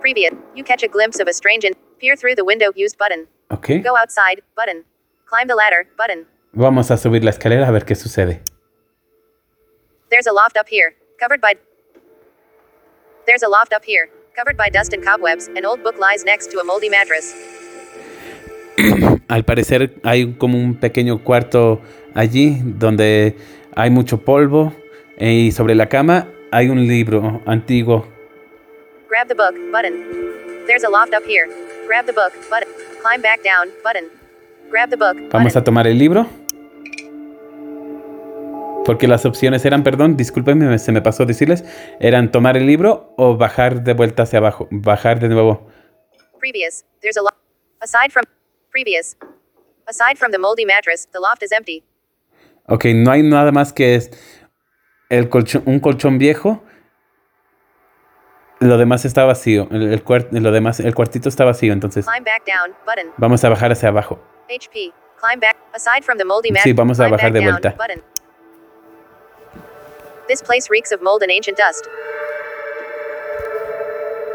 Previous. 0.00 0.32
You 0.54 0.64
catch 0.64 0.82
a 0.82 0.88
glimpse 0.88 1.20
of 1.20 1.28
a 1.28 1.32
strange 1.32 1.64
and 1.64 1.74
peer 1.98 2.16
through 2.16 2.34
the 2.36 2.44
window. 2.44 2.72
Used 2.74 2.98
button. 2.98 3.26
ok. 3.50 3.78
Go 3.80 3.96
outside, 3.96 4.42
button. 4.56 4.84
Climb 5.26 5.48
the 5.48 5.54
ladder, 5.54 5.86
button. 5.96 6.26
Vamos 6.54 6.90
a 6.90 6.96
subir 6.96 7.24
la 7.24 7.30
escalera 7.30 7.68
a 7.68 7.72
ver 7.72 7.84
qué 7.84 7.94
sucede. 7.94 8.42
There's 10.12 10.26
a 10.26 10.32
loft 10.32 10.58
up 10.58 10.68
here, 10.68 10.94
covered 11.18 11.40
by. 11.40 11.54
There's 13.26 13.42
a 13.42 13.48
loft 13.48 13.72
up 13.72 13.82
here, 13.82 14.10
covered 14.36 14.58
by 14.58 14.68
dust 14.68 14.92
and 14.92 15.02
cobwebs. 15.02 15.48
An 15.56 15.64
old 15.64 15.82
book 15.82 15.98
lies 15.98 16.22
next 16.22 16.50
to 16.50 16.60
a 16.60 16.64
moldy 16.64 16.90
mattress. 16.90 17.32
Al 19.30 19.42
parecer 19.44 20.02
hay 20.04 20.34
como 20.36 20.58
un 20.58 20.74
pequeño 20.74 21.24
cuarto 21.24 21.80
allí 22.14 22.60
donde 22.62 23.36
hay 23.74 23.88
mucho 23.88 24.18
polvo 24.18 24.74
eh, 25.16 25.46
y 25.46 25.50
sobre 25.50 25.74
la 25.74 25.88
cama 25.88 26.28
hay 26.50 26.68
un 26.68 26.86
libro 26.86 27.40
antiguo. 27.46 28.06
Grab 29.08 29.28
the 29.28 29.34
book, 29.34 29.54
button. 29.72 29.94
There's 30.66 30.84
a 30.84 30.90
loft 30.90 31.14
up 31.14 31.24
here. 31.24 31.48
Grab 31.86 32.04
the 32.04 32.12
book, 32.12 32.34
button. 32.50 32.68
Climb 33.00 33.22
back 33.22 33.42
down, 33.42 33.70
button. 33.82 34.10
Grab 34.70 34.90
the 34.90 34.98
book, 34.98 35.16
Vamos 35.30 35.56
a 35.56 35.60
button. 35.60 35.64
tomar 35.64 35.86
el 35.86 35.98
libro. 35.98 36.26
Porque 38.84 39.06
las 39.06 39.24
opciones 39.24 39.64
eran, 39.64 39.84
perdón, 39.84 40.16
discúlpenme, 40.16 40.76
se 40.78 40.90
me 40.92 41.00
pasó 41.02 41.24
decirles, 41.24 41.64
eran 42.00 42.32
tomar 42.32 42.56
el 42.56 42.66
libro 42.66 43.14
o 43.16 43.36
bajar 43.36 43.82
de 43.84 43.94
vuelta 43.94 44.24
hacia 44.24 44.38
abajo, 44.40 44.66
bajar 44.70 45.20
de 45.20 45.28
nuevo. 45.28 45.68
Previous. 46.40 46.84
There's 47.00 47.16
a 47.16 47.22
loft. 47.22 47.36
Aside 47.80 48.10
from. 48.10 48.24
Previous. 48.72 49.16
Aside 49.86 50.16
from 50.16 50.32
the 50.32 50.38
moldy 50.38 50.64
mattress, 50.66 51.06
the 51.12 51.20
loft 51.20 51.42
is 51.42 51.52
empty. 51.52 51.84
Ok, 52.66 52.86
no 52.94 53.10
hay 53.12 53.22
nada 53.22 53.52
más 53.52 53.72
que 53.72 53.94
es 53.94 54.10
el 55.10 55.28
colchón, 55.28 55.62
un 55.66 55.78
colchón 55.78 56.18
viejo. 56.18 56.62
Lo 58.60 58.78
demás 58.78 59.04
está 59.04 59.24
vacío. 59.24 59.68
El, 59.70 59.92
el 59.92 60.04
cuart- 60.04 60.30
lo 60.32 60.50
demás, 60.52 60.78
el 60.80 60.94
cuartito 60.94 61.28
está 61.28 61.44
vacío, 61.44 61.72
entonces 61.72 62.06
Climb 62.06 62.24
back 62.24 62.44
down, 62.46 62.76
button. 62.86 63.12
vamos 63.16 63.44
a 63.44 63.48
bajar 63.48 63.72
hacia 63.72 63.88
abajo. 63.88 64.20
HP. 64.48 64.92
Climb 65.20 65.40
back. 65.40 65.56
Aside 65.74 66.02
from 66.02 66.16
the 66.18 66.24
moldy 66.24 66.48
Sí, 66.48 66.52
mattress. 66.54 66.76
vamos 66.76 67.00
a 67.00 67.08
bajar 67.08 67.32
de 67.32 67.40
vuelta. 67.40 67.76
This 70.28 70.42
place 70.42 70.70
reeks 70.70 70.92
of 70.92 71.02
mold 71.02 71.22
and 71.22 71.30
ancient 71.30 71.56
dust. 71.56 71.88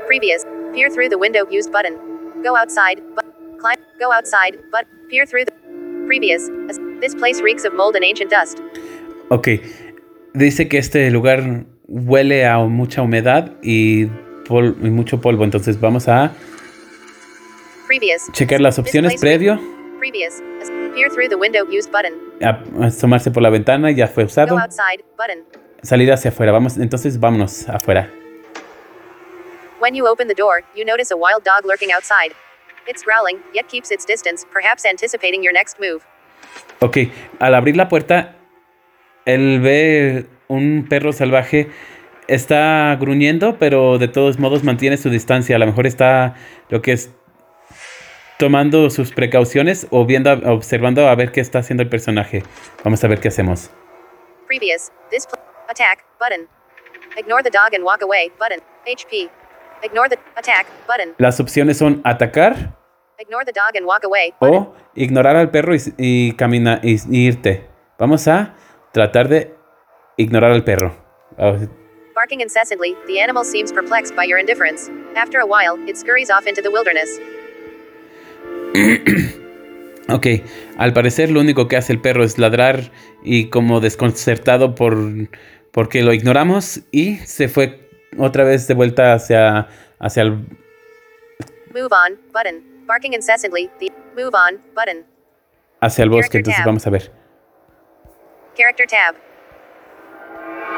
Previous. 0.05 0.45
Peer 0.73 0.89
through 0.89 1.09
the 1.09 1.17
window 1.17 1.45
used 1.49 1.71
button. 1.71 1.95
Go 2.43 2.55
outside, 2.55 3.01
but 3.15 3.25
climb. 3.59 3.77
Go 3.99 4.11
outside, 4.11 4.57
but 4.71 4.85
peer 5.09 5.25
through 5.25 5.45
the 5.45 5.53
previous. 6.05 6.49
This 7.01 7.15
place 7.15 7.41
reeks 7.41 7.65
of 7.65 7.73
mold 7.73 7.95
and 7.95 8.03
ancient 8.05 8.29
dust. 8.31 8.59
Ok. 9.29 9.47
Dice 10.33 10.67
que 10.69 10.77
este 10.77 11.09
lugar 11.09 11.65
huele 11.87 12.45
a 12.45 12.57
mucha 12.59 13.01
humedad 13.01 13.53
y, 13.63 14.05
pol- 14.47 14.75
y 14.81 14.89
mucho 14.89 15.19
polvo. 15.19 15.43
Entonces 15.43 15.79
vamos 15.79 16.07
a 16.07 16.31
Previous. 17.87 18.29
checar 18.33 18.61
las 18.61 18.77
opciones 18.77 19.19
previo. 19.19 19.59
Previous. 19.99 20.41
Peer 20.95 21.09
through 21.09 21.29
the 21.29 21.37
window 21.37 21.65
used 21.69 21.91
button. 21.91 22.13
A, 22.41 22.85
asomarse 22.85 23.31
por 23.31 23.41
la 23.43 23.49
ventana, 23.49 23.91
ya 23.91 24.07
fue 24.07 24.25
usado. 24.25 24.55
Go 24.55 24.61
outside 24.61 25.03
button. 25.17 25.43
Salir 25.81 26.11
hacia 26.11 26.29
afuera. 26.29 26.51
Vamos, 26.51 26.77
entonces 26.77 27.19
vámonos 27.19 27.67
afuera. 27.69 28.11
When 29.79 29.93
you 29.93 30.07
open 30.07 30.27
the 30.27 30.33
door, 30.33 30.63
you 30.75 30.83
notice 30.83 31.13
a 31.13 31.15
wild 31.15 31.43
dog 31.43 31.65
lurking 31.65 31.91
outside. 31.91 32.33
It's 32.87 33.03
growling, 33.03 33.39
yet 33.53 33.67
keeps 33.67 33.91
its 33.91 34.05
distance, 34.05 34.45
perhaps 34.51 34.85
anticipating 34.85 35.43
your 35.43 35.53
next 35.53 35.77
move. 35.79 36.01
Ok, 36.79 36.97
al 37.39 37.53
abrir 37.53 37.75
la 37.75 37.89
puerta, 37.89 38.35
él 39.25 39.59
ve 39.59 40.25
un 40.47 40.87
perro 40.89 41.11
salvaje. 41.13 41.69
Está 42.27 42.95
gruñendo, 42.99 43.57
pero 43.57 43.97
de 43.97 44.07
todos 44.07 44.39
modos 44.39 44.63
mantiene 44.63 44.97
su 44.97 45.09
distancia. 45.09 45.55
A 45.55 45.59
lo 45.59 45.65
mejor 45.65 45.85
está 45.85 46.35
lo 46.69 46.81
que 46.81 46.93
es 46.93 47.11
tomando 48.37 48.89
sus 48.89 49.11
precauciones 49.11 49.87
o 49.91 50.05
viendo, 50.05 50.31
observando 50.31 51.07
a 51.07 51.15
ver 51.15 51.31
qué 51.31 51.41
está 51.41 51.59
haciendo 51.59 51.83
el 51.83 51.89
personaje. 51.89 52.43
Vamos 52.83 53.03
a 53.03 53.07
ver 53.07 53.19
qué 53.19 53.29
hacemos. 53.29 53.69
Previous. 54.47 54.91
This 55.09 55.25
attack 55.69 56.03
button. 56.19 56.47
Ignore 57.17 57.43
the 57.43 57.49
dog 57.49 57.73
and 57.73 57.83
walk 57.83 58.01
away 58.01 58.31
button. 58.39 58.59
HP. 58.85 59.29
Ignore 59.83 60.09
the 60.09 60.17
attack 60.35 60.65
button. 60.87 61.13
Las 61.17 61.39
opciones 61.39 61.77
son 61.77 62.01
atacar 62.03 62.75
Ignore 63.19 63.45
the 63.45 63.51
dog 63.51 63.75
and 63.75 63.85
walk 63.85 64.03
away 64.03 64.33
button. 64.39 64.55
o 64.55 64.75
ignorar 64.95 65.35
al 65.35 65.49
perro 65.49 65.73
y, 65.75 65.79
y 65.97 66.31
camina 66.33 66.79
y, 66.83 66.95
y 67.09 67.27
irte. 67.27 67.67
Vamos 67.97 68.27
a 68.27 68.55
tratar 68.91 69.27
de 69.27 69.53
ignorar 70.17 70.51
al 70.51 70.63
perro. 70.63 70.95
Ah, 71.37 71.55
Barking 72.15 72.41
incessantly, 72.41 72.95
the 73.05 73.21
animal 73.21 73.43
seems 73.45 73.71
perplexed 73.71 74.15
by 74.15 74.25
your 74.25 74.39
indifference. 74.39 74.89
After 75.15 75.39
a 75.39 75.45
while, 75.45 75.77
it 75.87 75.95
scurries 75.97 76.31
off 76.31 76.47
into 76.47 76.61
the 76.61 76.69
wilderness. 76.69 77.09
Ok, 80.09 80.25
al 80.77 80.93
parecer 80.93 81.29
lo 81.31 81.41
único 81.41 81.67
que 81.67 81.75
hace 81.75 81.91
el 81.91 81.99
perro 81.99 82.23
es 82.23 82.37
ladrar 82.37 82.91
y 83.23 83.49
como 83.49 83.81
desconcertado 83.81 84.73
por 84.73 84.95
porque 85.77 86.01
lo 86.01 86.11
ignoramos 86.11 86.81
y 86.91 87.17
se 87.17 87.47
fue 87.47 87.87
otra 88.17 88.43
vez 88.43 88.67
de 88.67 88.73
vuelta 88.73 89.13
hacia 89.13 89.67
hacia 89.99 90.23
el 90.23 90.31
Move 91.71 91.89
on 91.91 92.19
button. 92.33 92.63
Barking 92.87 93.13
incessantly, 93.13 93.69
the 93.79 93.91
move 94.15 94.31
on 94.33 94.59
button. 94.73 95.05
hacia 95.79 96.01
el 96.03 96.09
bosque, 96.09 96.31
Character 96.31 96.39
entonces 96.39 96.57
tab. 96.57 96.65
vamos 96.65 96.87
a 96.87 96.89
ver. 96.89 97.11
Character 98.55 98.87
tab. 98.87 99.15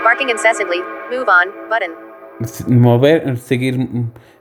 Barking 0.04 0.30
incessantly, 0.30 0.82
move 1.10 1.30
on 1.30 1.70
button. 1.70 1.96
S- 2.42 2.66
Mover, 2.68 3.38
seguir 3.38 3.78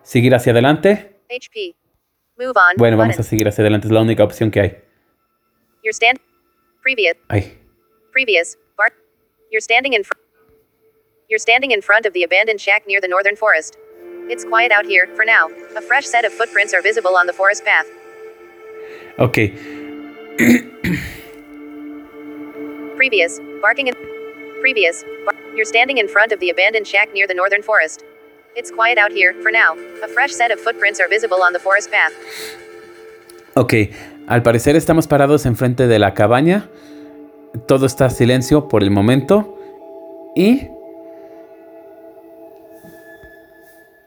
seguir 0.02 0.34
hacia 0.34 0.50
adelante. 0.50 1.20
HP. 1.30 1.76
Move 2.36 2.54
on 2.56 2.74
Bueno, 2.78 2.96
vamos 2.96 3.16
a 3.20 3.22
seguir 3.22 3.46
hacia 3.46 3.62
adelante, 3.62 3.86
es 3.86 3.92
la 3.92 4.02
única 4.02 4.24
opción 4.24 4.50
que 4.50 4.60
hay. 4.60 4.84
Stand. 5.84 6.18
Previous. 6.82 7.16
Ay. 7.28 7.56
Previous. 8.12 8.58
You're 9.52 9.62
standing 9.62 9.94
in 9.94 10.02
front. 10.04 10.27
You're 11.28 11.38
standing 11.38 11.72
in 11.72 11.82
front 11.82 12.06
of 12.06 12.12
the 12.14 12.22
abandoned 12.22 12.60
shack 12.60 12.84
near 12.86 13.00
the 13.00 13.08
northern 13.08 13.36
forest. 13.36 13.76
It's 14.30 14.44
quiet 14.44 14.72
out 14.72 14.86
here, 14.86 15.06
for 15.14 15.24
now. 15.24 15.48
A 15.76 15.80
fresh 15.82 16.06
set 16.06 16.24
of 16.24 16.32
footprints 16.32 16.72
are 16.74 16.80
visible 16.82 17.16
on 17.16 17.26
the 17.26 17.32
forest 17.32 17.64
path. 17.64 17.86
Ok, 19.18 19.52
Previous. 22.96 23.40
Barking 23.60 23.88
in. 23.88 23.94
Previous. 24.60 25.04
Bar- 25.24 25.34
You're 25.54 25.64
standing 25.66 25.98
in 25.98 26.08
front 26.08 26.32
of 26.32 26.40
the 26.40 26.50
abandoned 26.50 26.86
shack 26.86 27.12
near 27.12 27.26
the 27.26 27.34
northern 27.34 27.62
forest. 27.62 28.04
It's 28.56 28.70
quiet 28.70 28.98
out 28.98 29.12
here, 29.12 29.34
for 29.42 29.52
now. 29.52 29.74
A 30.02 30.08
fresh 30.08 30.32
set 30.32 30.50
of 30.50 30.58
footprints 30.60 30.98
are 31.00 31.08
visible 31.08 31.42
on 31.42 31.52
the 31.52 31.58
forest 31.60 31.90
path. 31.90 32.12
ok. 33.54 33.72
Al 34.28 34.42
parecer 34.42 34.76
estamos 34.76 35.06
parados 35.08 35.46
enfrente 35.46 35.86
de 35.86 35.98
la 35.98 36.12
cabaña. 36.14 36.68
Todo 37.66 37.86
está 37.86 38.10
silencio 38.10 38.68
por 38.68 38.82
el 38.82 38.90
momento. 38.90 39.54
Y 40.36 40.68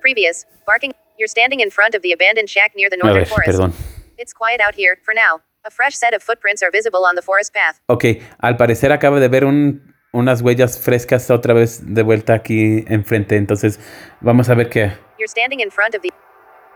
Previous. 0.01 0.45
Barking. 0.65 0.93
You're 1.17 1.27
standing 1.27 1.59
in 1.59 1.69
front 1.69 1.93
of 1.95 2.01
the 2.01 2.11
abandoned 2.13 2.49
shack 2.49 2.71
near 2.75 2.89
the 2.89 2.97
northern 2.97 3.23
ver, 3.25 3.29
forest. 3.29 3.49
perdón. 3.51 3.73
It's 4.17 4.33
quiet 4.33 4.59
out 4.59 4.75
here, 4.75 4.97
for 5.03 5.13
now. 5.13 5.41
A 5.63 5.69
fresh 5.69 5.95
set 5.95 6.13
of 6.15 6.23
footprints 6.23 6.63
are 6.63 6.71
visible 6.71 7.05
on 7.05 7.15
the 7.15 7.21
forest 7.21 7.53
path. 7.53 7.79
Ok, 7.87 8.19
al 8.39 8.57
parecer 8.57 8.91
acaba 8.91 9.19
de 9.19 9.27
ver 9.29 9.45
un- 9.45 9.93
unas 10.11 10.41
huellas 10.41 10.79
frescas 10.79 11.29
otra 11.29 11.53
vez 11.53 11.81
de 11.93 12.01
vuelta 12.01 12.33
aquí 12.33 12.83
enfrente. 12.87 13.35
Entonces, 13.37 13.79
vamos 14.21 14.49
a 14.49 14.55
ver 14.55 14.69
qué. 14.69 14.91
You're 15.19 15.27
standing 15.29 15.59
in 15.59 15.69
front 15.69 15.93
of 15.95 16.01
the 16.01 16.09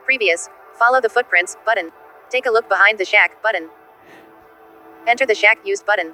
previous. 0.05 0.49
Follow 0.77 1.01
the 1.01 1.09
footprints 1.09 1.57
button. 1.65 1.91
Take 2.29 2.47
a 2.47 2.51
look 2.51 2.69
behind 2.69 2.99
the 2.99 3.05
shack 3.05 3.41
button. 3.41 3.69
Enter 5.07 5.25
the 5.25 5.35
shack 5.35 5.57
used 5.65 5.85
button. 5.85 6.13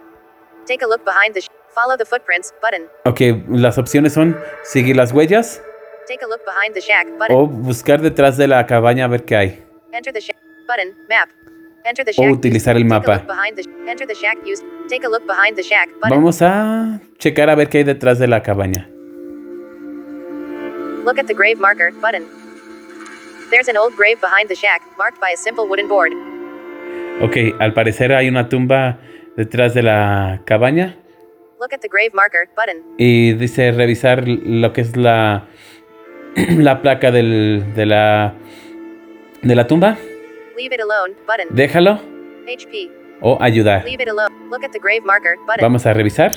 Take 0.66 0.82
a 0.84 0.88
look 0.88 1.04
behind 1.04 1.34
the 1.34 1.42
sh- 1.42 1.48
follow 1.76 1.98
the 1.98 2.06
footprints 2.06 2.54
button. 2.62 2.88
Ok, 3.06 3.20
las 3.50 3.78
opciones 3.78 4.14
son 4.14 4.38
seguir 4.64 4.96
las 4.96 5.12
huellas 5.12 5.62
Take 6.12 6.26
a 6.26 6.28
look 6.28 6.44
behind 6.46 6.74
the 6.74 6.82
shack 6.82 7.08
button. 7.18 7.34
o 7.34 7.48
buscar 7.48 8.02
detrás 8.02 8.36
de 8.36 8.46
la 8.46 8.66
cabaña 8.66 9.06
a 9.06 9.08
ver 9.08 9.24
qué 9.24 9.36
hay. 9.38 9.64
Enter 9.94 10.12
the 10.12 10.20
shack 10.20 10.36
button 10.68 10.94
map. 11.08 11.30
Enter 11.86 12.04
the 12.04 12.12
O 12.18 12.30
utilizar 12.30 12.76
el 12.76 12.84
mapa. 12.84 13.14
look 13.14 13.28
behind 13.28 13.56
the 13.56 13.64
sh- 13.64 13.90
enter 13.90 14.06
the 14.06 14.14
shack 14.14 14.38
used. 14.46 14.62
Take 14.90 15.06
a 15.06 15.10
look 15.10 15.26
behind 15.26 15.56
the 15.56 15.64
shack 15.64 15.88
button. 16.02 16.10
Vamos 16.10 16.42
a 16.42 17.00
checar 17.18 17.50
a 17.50 17.56
ver 17.56 17.70
qué 17.70 17.78
hay 17.78 17.84
detrás 17.86 18.20
de 18.20 18.28
la 18.28 18.44
cabaña. 18.44 18.90
Look 21.06 21.18
at 21.18 21.28
the 21.28 21.34
grave 21.34 21.62
marker 21.62 21.94
button. 22.02 22.26
There's 23.50 23.70
an 23.70 23.78
old 23.78 23.96
grave 23.96 24.20
behind 24.20 24.50
the 24.50 24.56
shack, 24.56 24.82
marked 24.98 25.22
by 25.22 25.32
a 25.34 25.38
simple 25.38 25.66
wooden 25.66 25.88
board. 25.88 26.12
Ok, 27.22 27.56
al 27.58 27.74
parecer 27.74 28.12
hay 28.12 28.28
una 28.28 28.50
tumba 28.50 29.00
detrás 29.38 29.74
de 29.74 29.84
la 29.84 30.42
cabaña 30.44 30.98
Look 31.62 31.74
at 31.74 31.80
the 31.82 31.88
grave 31.88 32.12
marker 32.14 32.50
button. 32.56 32.82
y 32.98 33.32
dice 33.34 33.72
revisar 33.72 34.28
lo 34.28 34.74
que 34.74 34.82
es 34.82 34.98
la, 34.98 35.48
la 36.58 36.82
placa 36.82 37.12
del- 37.12 37.74
de, 37.76 37.86
la, 37.86 38.34
de 39.42 39.56
la 39.56 39.68
tumba. 39.68 39.98
Leave 40.58 40.74
it 40.74 40.82
alone 40.82 41.16
button. 41.26 41.48
Déjalo 41.50 42.00
HP. 42.48 42.90
o 43.22 43.38
ayudar. 43.42 43.84
Leave 43.86 44.02
it 44.02 44.10
alone. 44.10 44.30
Look 44.50 44.64
at 44.64 44.72
the 44.72 44.80
grave 44.80 45.04
marker 45.04 45.36
button. 45.46 45.62
Vamos 45.62 45.86
a 45.86 45.94
revisar. 45.94 46.32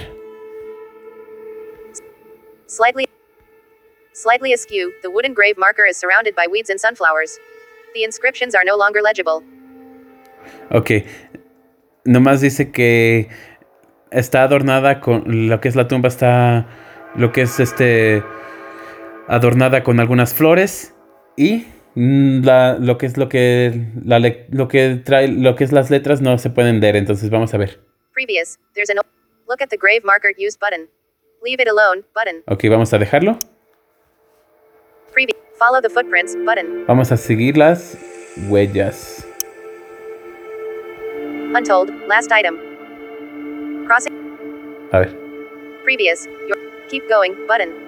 Slightly 2.66 3.06
slightly 4.12 4.52
askew, 4.52 4.92
the 5.02 5.10
wooden 5.10 5.34
grave 5.34 5.56
marker 5.58 5.84
is 5.84 5.96
surrounded 5.96 6.34
by 6.34 6.46
weeds 6.50 6.70
and 6.70 6.80
sunflowers. 6.80 7.38
The 7.94 8.04
inscriptions 8.04 8.54
are 8.54 8.64
no 8.64 8.76
longer 8.76 9.02
legible. 9.02 9.42
Ok. 10.70 11.04
Nomás 12.04 12.40
dice 12.40 12.70
que 12.70 13.28
está 14.10 14.42
adornada 14.42 15.00
con 15.00 15.48
lo 15.48 15.60
que 15.60 15.68
es 15.68 15.76
la 15.76 15.88
tumba, 15.88 16.08
está 16.08 16.66
lo 17.16 17.32
que 17.32 17.42
es 17.42 17.60
este 17.60 18.22
adornada 19.28 19.82
con 19.82 20.00
algunas 20.00 20.34
flores 20.34 20.94
y 21.36 21.66
mm, 21.94 22.44
la, 22.44 22.78
lo 22.78 22.98
que 22.98 23.06
es 23.06 23.16
lo 23.16 23.28
que 23.28 23.86
la 24.04 24.18
lo 24.50 24.68
que 24.68 25.00
trae 25.04 25.28
lo 25.28 25.54
que 25.56 25.64
es 25.64 25.72
las 25.72 25.90
letras 25.90 26.20
no 26.20 26.38
se 26.38 26.50
pueden 26.50 26.80
leer, 26.80 26.96
entonces 26.96 27.30
vamos 27.30 27.54
a 27.54 27.58
ver. 27.58 27.80
Previous, 28.12 28.58
there's 28.74 28.90
an 28.90 28.96
look 29.48 29.60
at 29.60 29.68
the 29.68 29.76
grave 29.76 30.02
marker 30.04 30.30
used 30.36 30.60
button. 30.60 30.88
Leave 31.42 31.60
it 31.60 31.68
alone 31.68 32.04
button. 32.14 32.42
Ok, 32.46 32.64
vamos 32.70 32.92
a 32.92 32.98
dejarlo. 32.98 33.38
Previous, 35.12 35.38
follow 35.58 35.80
the 35.80 35.90
footprints 35.90 36.36
button. 36.44 36.84
Vamos 36.86 37.12
a 37.12 37.16
seguir 37.16 37.56
las 37.56 37.98
huellas. 38.48 39.26
Untold, 41.54 41.90
last 42.08 42.32
item. 42.32 42.56
Crossing 43.86 44.12
A 44.92 45.00
ver. 45.00 45.10
previous, 45.84 46.26
your 46.48 46.56
keep 46.88 47.08
going 47.08 47.34
button. 47.46 47.83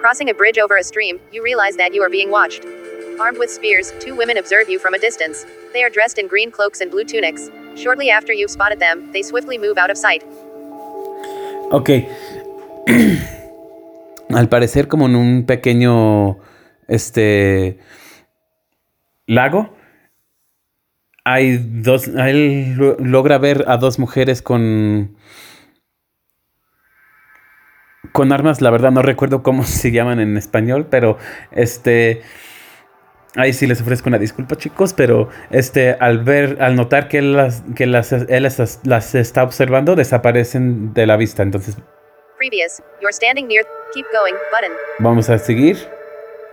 Crossing 0.00 0.30
a 0.30 0.34
bridge 0.34 0.58
over 0.58 0.76
a 0.76 0.82
stream, 0.84 1.18
you 1.32 1.42
realize 1.42 1.76
that 1.76 1.92
you 1.92 2.02
are 2.02 2.08
being 2.08 2.30
watched. 2.30 2.64
Armed 3.18 3.36
with 3.36 3.50
spears, 3.50 3.92
two 3.98 4.14
women 4.14 4.38
observe 4.38 4.68
you 4.68 4.78
from 4.78 4.94
a 4.94 4.98
distance. 4.98 5.44
They 5.72 5.82
are 5.82 5.90
dressed 5.90 6.18
in 6.18 6.28
green 6.28 6.52
cloaks 6.52 6.80
and 6.80 6.88
blue 6.88 7.04
tunics. 7.04 7.50
Shortly 7.74 8.08
after 8.08 8.32
you've 8.32 8.52
spotted 8.52 8.78
them, 8.78 9.10
they 9.12 9.22
swiftly 9.22 9.58
move 9.58 9.76
out 9.76 9.90
of 9.90 9.98
sight. 9.98 10.22
Ok. 11.72 12.06
Al 14.30 14.48
parecer 14.48 14.86
como 14.86 15.06
en 15.06 15.16
un 15.16 15.46
pequeño 15.46 16.38
este 16.86 17.78
lago 19.26 19.70
hay 21.24 21.58
dos 21.58 22.08
él 22.08 22.76
logra 23.00 23.38
ver 23.38 23.64
a 23.68 23.76
dos 23.76 23.98
mujeres 23.98 24.42
con 24.42 25.16
con 28.18 28.32
armas, 28.32 28.60
la 28.60 28.70
verdad 28.70 28.90
no 28.90 29.00
recuerdo 29.00 29.44
cómo 29.44 29.62
se 29.80 29.92
llaman 29.92 30.18
en 30.18 30.36
español, 30.36 30.88
pero 30.90 31.18
este 31.52 32.22
Ahí 33.36 33.52
sí 33.52 33.68
les 33.68 33.80
ofrezco 33.80 34.08
una 34.08 34.18
disculpa, 34.18 34.56
chicos, 34.56 34.92
pero 34.92 35.28
este, 35.50 35.92
al 36.00 36.24
ver, 36.24 36.60
al 36.60 36.74
notar 36.74 37.06
que 37.06 37.18
él 37.18 37.36
las, 37.36 37.62
que 37.76 37.86
las, 37.86 38.10
él 38.10 38.42
las, 38.42 38.80
las 38.82 39.14
está 39.14 39.44
observando, 39.44 39.94
desaparecen 39.94 40.92
de 40.94 41.06
la 41.06 41.16
vista. 41.16 41.44
Entonces, 41.44 41.76
Previous. 42.38 42.82
You're 43.00 43.12
standing 43.12 43.46
near. 43.46 43.64
Keep 43.94 44.06
going. 44.12 44.34
Button. 44.50 44.72
vamos 44.98 45.30
a 45.30 45.38
seguir 45.38 45.76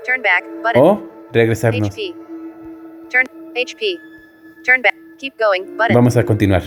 Turn 0.05 0.21
back. 0.21 0.43
Button. 0.61 0.81
o 0.83 1.09
regresarnos. 1.31 1.89
HP. 1.89 2.13
Turn. 3.09 3.25
HP. 3.55 3.97
Turn 4.63 4.83
back. 4.83 4.95
Keep 5.17 5.39
going. 5.39 5.63
Button. 5.77 5.95
Vamos 5.95 6.17
a 6.17 6.23
continuar. 6.23 6.61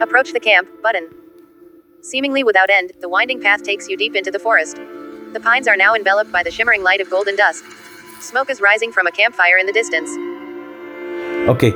Approach 0.00 0.32
the 0.32 0.40
camp. 0.40 0.66
Button. 0.82 1.23
Seemingly 2.04 2.44
without 2.44 2.68
end, 2.68 2.92
the 3.00 3.08
winding 3.08 3.40
path 3.40 3.62
takes 3.62 3.88
you 3.88 3.96
deep 3.96 4.14
into 4.14 4.30
the 4.30 4.38
forest. 4.38 4.76
The 5.32 5.40
pines 5.40 5.66
are 5.66 5.74
now 5.76 5.94
enveloped 5.94 6.30
by 6.30 6.42
the 6.42 6.50
shimmering 6.50 6.82
light 6.82 7.00
of 7.00 7.08
golden 7.08 7.34
dusk. 7.34 7.64
Smoke 8.20 8.50
is 8.50 8.60
rising 8.60 8.92
from 8.92 9.06
a 9.06 9.10
campfire 9.10 9.56
in 9.58 9.64
the 9.66 9.72
distance. 9.72 10.10
Ok. 11.48 11.72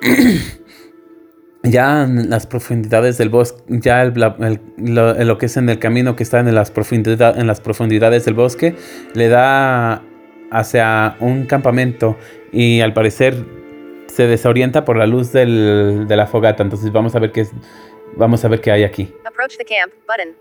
ya 1.62 2.04
en 2.04 2.30
las 2.30 2.46
profundidades 2.46 3.18
del 3.18 3.28
bosque, 3.28 3.60
ya 3.68 4.00
el- 4.02 4.14
el- 4.40 4.60
lo, 4.94 5.12
lo 5.12 5.36
que 5.36 5.44
es 5.44 5.58
en 5.58 5.68
el 5.68 5.78
camino 5.78 6.16
que 6.16 6.22
está 6.22 6.40
en 6.40 6.54
las, 6.54 6.70
profundidad- 6.70 7.38
en 7.38 7.46
las 7.46 7.60
profundidades 7.60 8.24
del 8.24 8.32
bosque, 8.32 8.74
le 9.12 9.28
da 9.28 10.02
hacia 10.50 11.16
un 11.20 11.44
campamento 11.44 12.16
y 12.50 12.80
al 12.80 12.94
parecer 12.94 13.34
se 14.08 14.26
desorienta 14.26 14.86
por 14.86 14.96
la 14.96 15.06
luz 15.06 15.32
del- 15.32 16.06
de 16.08 16.16
la 16.16 16.26
fogata. 16.26 16.62
Entonces 16.62 16.90
vamos 16.92 17.14
a 17.14 17.18
ver 17.18 17.30
qué 17.30 17.42
es, 17.42 17.50
vamos 18.16 18.44
a 18.44 18.48
ver 18.48 18.60
qué 18.60 18.70
hay 18.70 18.84
aquí. 18.84 19.12
Approach 19.24 19.56
the 19.56 19.64
camp. 19.64 19.92
Button. 20.06 20.34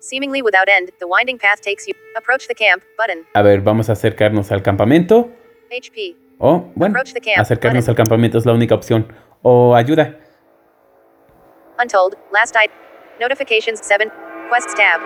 Seemingly 0.00 0.42
without 0.42 0.68
end, 0.68 0.90
the 1.00 1.06
winding 1.06 1.38
path 1.38 1.60
takes 1.62 1.86
you. 1.86 1.94
Approach 2.16 2.46
the 2.46 2.54
camp. 2.54 2.82
Button. 2.98 3.24
A 3.34 3.42
ver, 3.42 3.60
vamos 3.60 3.88
a 3.88 3.92
acercarnos 3.92 4.50
al 4.52 4.62
campamento. 4.62 5.30
HP. 5.70 6.16
O, 6.38 6.70
bueno, 6.74 6.92
Approach 6.92 7.14
the 7.14 7.20
camp, 7.20 7.38
acercarnos 7.38 7.84
button. 7.86 7.90
al 7.92 7.96
campamento 7.96 8.38
es 8.38 8.44
la 8.44 8.52
única 8.52 8.74
opción. 8.74 9.12
O 9.42 9.74
ayuda. 9.74 10.18
Untold. 11.80 12.16
Last 12.32 12.54
item. 12.56 12.76
Notifications 13.20 13.80
7. 13.80 14.10
Quests 14.50 14.74
tab. 14.74 15.00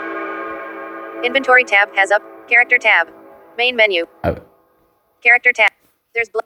Inventory 1.25 1.65
tab 1.65 1.89
has 1.97 2.11
up. 2.11 2.23
Character 2.49 2.79
tab. 2.79 3.09
Main 3.57 3.77
menu. 3.77 4.07
A 4.25 4.33
ver. 4.33 4.43
Character 5.23 5.53
tab. 5.53 5.71
There's 6.15 6.29
blood. 6.29 6.45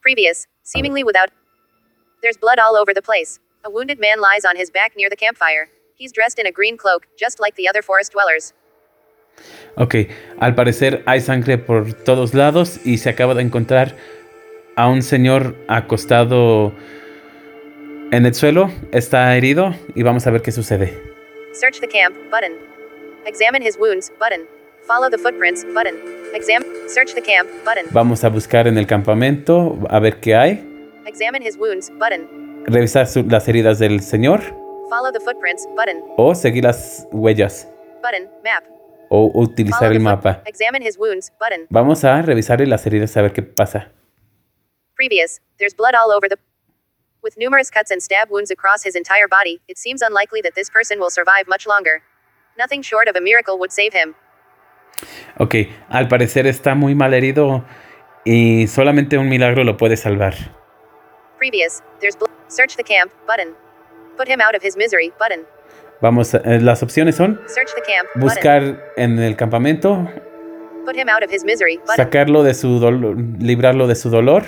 Previous. 0.00 0.46
Seemingly 0.62 1.02
without. 1.04 1.30
There's 2.22 2.36
blood 2.36 2.58
all 2.58 2.76
over 2.76 2.92
the 2.94 3.02
place. 3.02 3.40
A 3.64 3.70
wounded 3.70 3.98
man 3.98 4.20
lies 4.20 4.44
on 4.44 4.56
his 4.56 4.70
back 4.70 4.96
near 4.96 5.08
the 5.08 5.16
campfire. 5.16 5.68
He's 5.96 6.12
dressed 6.12 6.38
in 6.38 6.46
a 6.46 6.52
green 6.52 6.76
cloak, 6.76 7.06
just 7.16 7.40
like 7.40 7.56
the 7.56 7.68
other 7.68 7.82
forest 7.82 8.12
dwellers. 8.12 8.54
Ok, 9.76 10.08
al 10.40 10.54
parecer 10.54 11.02
hay 11.06 11.20
sangre 11.20 11.58
por 11.58 11.92
todos 11.92 12.32
lados 12.32 12.78
y 12.84 12.98
se 12.98 13.10
acaba 13.10 13.34
de 13.34 13.42
encontrar 13.42 13.96
a 14.76 14.88
un 14.88 15.02
señor 15.02 15.54
acostado 15.68 16.72
en 18.12 18.24
el 18.24 18.34
suelo, 18.34 18.70
está 18.92 19.36
herido 19.36 19.74
y 19.94 20.02
vamos 20.02 20.26
a 20.26 20.30
ver 20.30 20.42
qué 20.42 20.52
sucede. 20.52 20.98
Search 21.52 21.80
the 21.80 21.88
camp. 21.88 22.14
Button. 22.30 22.52
Examine 23.26 23.62
his 23.62 23.76
wounds. 23.78 24.12
Button. 24.18 24.46
Follow 24.86 25.10
the 25.10 25.18
footprints. 25.18 25.64
Button. 25.74 25.96
Exam. 26.34 26.62
Search 26.88 27.14
the 27.14 27.22
camp. 27.22 27.48
Button. 27.64 27.86
Vamos 27.90 28.22
a 28.24 28.28
buscar 28.28 28.68
en 28.68 28.78
el 28.78 28.86
campamento 28.86 29.78
a 29.90 29.98
ver 29.98 30.20
qué 30.20 30.36
hay, 30.36 30.62
Examine 31.06 31.42
his 31.42 31.56
wounds. 31.56 31.90
Button. 31.98 32.45
Revisar 32.66 33.06
su- 33.06 33.24
las 33.24 33.48
heridas 33.48 33.78
del 33.78 34.00
señor 34.02 34.40
Follow 34.88 35.12
the 35.12 35.20
footprints. 35.20 35.66
Button. 35.76 36.02
o 36.16 36.34
seguir 36.34 36.64
las 36.64 37.06
huellas 37.10 37.68
Button. 38.02 38.30
Map. 38.44 38.64
o 39.08 39.30
utilizar 39.34 39.78
Follow 39.80 39.92
el 39.92 40.00
mapa. 40.00 40.42
Examine 40.46 40.84
his 40.86 40.96
wounds. 40.98 41.32
Button. 41.40 41.66
Vamos 41.70 42.04
a 42.04 42.20
revisar 42.22 42.60
las 42.66 42.86
heridas 42.86 43.16
a 43.16 43.22
ver 43.22 43.32
qué 43.32 43.42
pasa. 43.42 43.92
Previous. 44.96 45.40
There's 45.58 45.74
blood 45.76 45.94
all 45.94 46.10
over 46.10 46.28
the. 46.28 46.36
With 47.22 47.36
numerous 47.36 47.70
cuts 47.70 47.90
and 47.90 48.00
stab 48.00 48.30
wounds 48.30 48.50
across 48.52 48.84
his 48.84 48.94
entire 48.94 49.26
body, 49.28 49.60
it 49.68 49.76
seems 49.78 50.00
unlikely 50.02 50.42
that 50.42 50.54
this 50.54 50.70
person 50.70 50.98
will 51.00 51.10
survive 51.10 51.46
much 51.48 51.66
longer. 51.66 52.02
Nothing 52.56 52.82
short 52.82 53.08
of 53.08 53.16
a 53.16 53.20
miracle 53.20 53.58
would 53.58 53.72
save 53.72 53.92
him. 53.92 54.14
Ok, 55.38 55.54
al 55.88 56.08
parecer 56.08 56.46
está 56.46 56.74
muy 56.74 56.94
mal 56.94 57.12
herido 57.14 57.64
y 58.24 58.66
solamente 58.68 59.18
un 59.18 59.28
milagro 59.28 59.64
lo 59.64 59.76
puede 59.76 59.96
salvar. 59.96 60.34
Previous. 61.38 61.82
There's 62.00 62.16
blood. 62.16 62.25
Search 62.48 62.76
the 62.76 62.84
camp. 62.84 63.10
Button. 63.26 63.54
Put 64.16 64.28
him 64.28 64.40
out 64.40 64.54
of 64.54 64.62
his 64.62 64.76
misery. 64.76 65.12
Button. 65.18 65.44
Vamos, 66.00 66.34
a- 66.34 66.38
eh, 66.44 66.60
las 66.60 66.82
opciones 66.82 67.16
son 67.16 67.40
Search 67.46 67.74
the 67.74 67.82
camp. 67.82 68.08
Button. 68.14 68.20
buscar 68.28 68.92
en 68.96 69.18
el 69.18 69.34
campamento, 69.36 70.08
Put 70.84 70.94
him 70.96 71.08
out 71.08 71.22
of 71.24 71.30
his 71.32 71.44
misery. 71.44 71.78
Button. 71.78 71.96
sacarlo 71.96 72.42
de 72.42 72.54
su 72.54 72.78
dolor, 72.78 73.16
librarlo 73.40 73.86
de 73.86 73.94
su 73.94 74.10
dolor, 74.10 74.44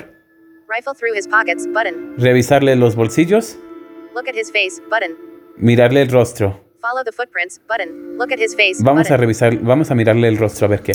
Rifle 0.68 0.92
through 0.94 1.14
his 1.16 1.26
pockets. 1.26 1.66
Button. 1.66 2.14
revisarle 2.18 2.76
los 2.76 2.94
bolsillos, 2.96 3.56
Look 4.14 4.28
at 4.28 4.34
his 4.36 4.50
face. 4.52 4.80
Button. 4.90 5.16
mirarle 5.56 6.02
el 6.02 6.10
rostro. 6.10 6.60
Follow 6.80 7.02
the 7.02 7.12
footprints. 7.12 7.58
Button. 7.66 8.16
Look 8.18 8.30
at 8.30 8.38
his 8.38 8.54
face. 8.54 8.82
Vamos 8.84 9.06
a 9.10 9.14
button. 9.14 9.20
revisar, 9.20 9.56
vamos 9.62 9.90
a 9.90 9.94
mirarle 9.94 10.28
el 10.28 10.36
rostro 10.38 10.66
a 10.66 10.68
ver 10.68 10.82
qué. 10.82 10.92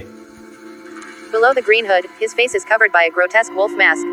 Below 1.31 1.53
the 1.55 1.61
green 1.61 1.85
hood, 1.85 2.05
his 2.21 2.33
face 2.35 2.55
is 2.55 2.63
covered 2.63 2.91
by 2.93 3.05
a 3.05 3.09
grotesque 3.11 3.51
wolf 3.55 3.71
mask. 3.75 4.05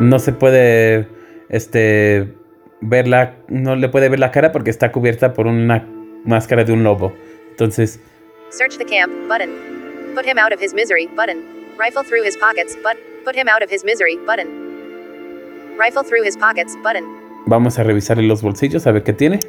No 0.00 0.18
se 0.18 0.32
puede, 0.32 1.06
este, 1.48 2.34
ver 2.80 3.08
la, 3.08 3.36
no 3.48 3.76
le 3.76 3.88
puede 3.88 4.08
ver 4.08 4.18
la 4.18 4.30
cara 4.30 4.52
porque 4.52 4.70
está 4.70 4.92
cubierta 4.92 5.32
por 5.32 5.46
una 5.46 5.86
máscara 6.24 6.64
de 6.64 6.72
un 6.72 6.84
lobo. 6.84 7.14
Entonces, 7.50 8.00
Search 8.50 8.78
the 8.78 8.84
camp. 8.84 9.12
Button. 9.28 9.50
Put 10.14 10.26
him 10.26 10.38
out 10.38 10.52
of 10.52 10.60
his 10.60 10.74
misery. 10.74 11.08
Button. 11.08 11.42
Rifle 11.76 12.04
through 12.04 12.24
his 12.24 12.36
pockets. 12.36 12.76
But 12.82 12.96
put 13.24 13.34
him 13.34 13.48
out 13.48 13.62
of 13.62 13.70
his 13.70 13.84
misery. 13.84 14.16
Button. 14.24 14.46
Rifle 15.76 16.04
through 16.04 16.24
his 16.24 16.36
pockets. 16.36 16.76
Button. 16.82 17.24
vamos 17.46 17.78
a 17.78 17.82
revisarle 17.82 18.26
los 18.26 18.42
bolsillos 18.42 18.86
a 18.86 18.92
ver 18.92 19.02
qué 19.02 19.12
tiene. 19.12 19.40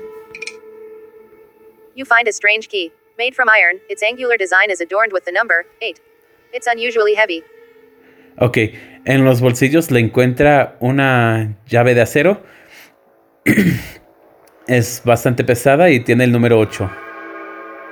You 1.95 2.05
find 2.05 2.27
a 2.27 2.33
strange 2.33 2.67
key. 2.67 2.91
Made 3.17 3.33
from 3.33 3.47
iron, 3.47 3.79
its 3.89 4.03
angular 4.03 4.37
design 4.37 4.69
is 4.69 4.81
adorned 4.81 5.13
with 5.13 5.23
the 5.23 5.31
number 5.31 5.65
8. 5.81 6.01
It's 6.51 6.67
unusually 6.67 7.15
heavy. 7.15 7.43
Ok, 8.39 8.73
en 9.05 9.23
los 9.23 9.39
bolsillos 9.39 9.91
le 9.91 9.99
encuentra 9.99 10.75
una 10.79 11.57
llave 11.67 11.93
de 11.93 12.01
acero. 12.01 12.43
es 14.67 15.01
bastante 15.05 15.43
pesada 15.43 15.89
y 15.91 15.99
tiene 16.03 16.23
el 16.25 16.31
número 16.31 16.59
8. 16.59 16.89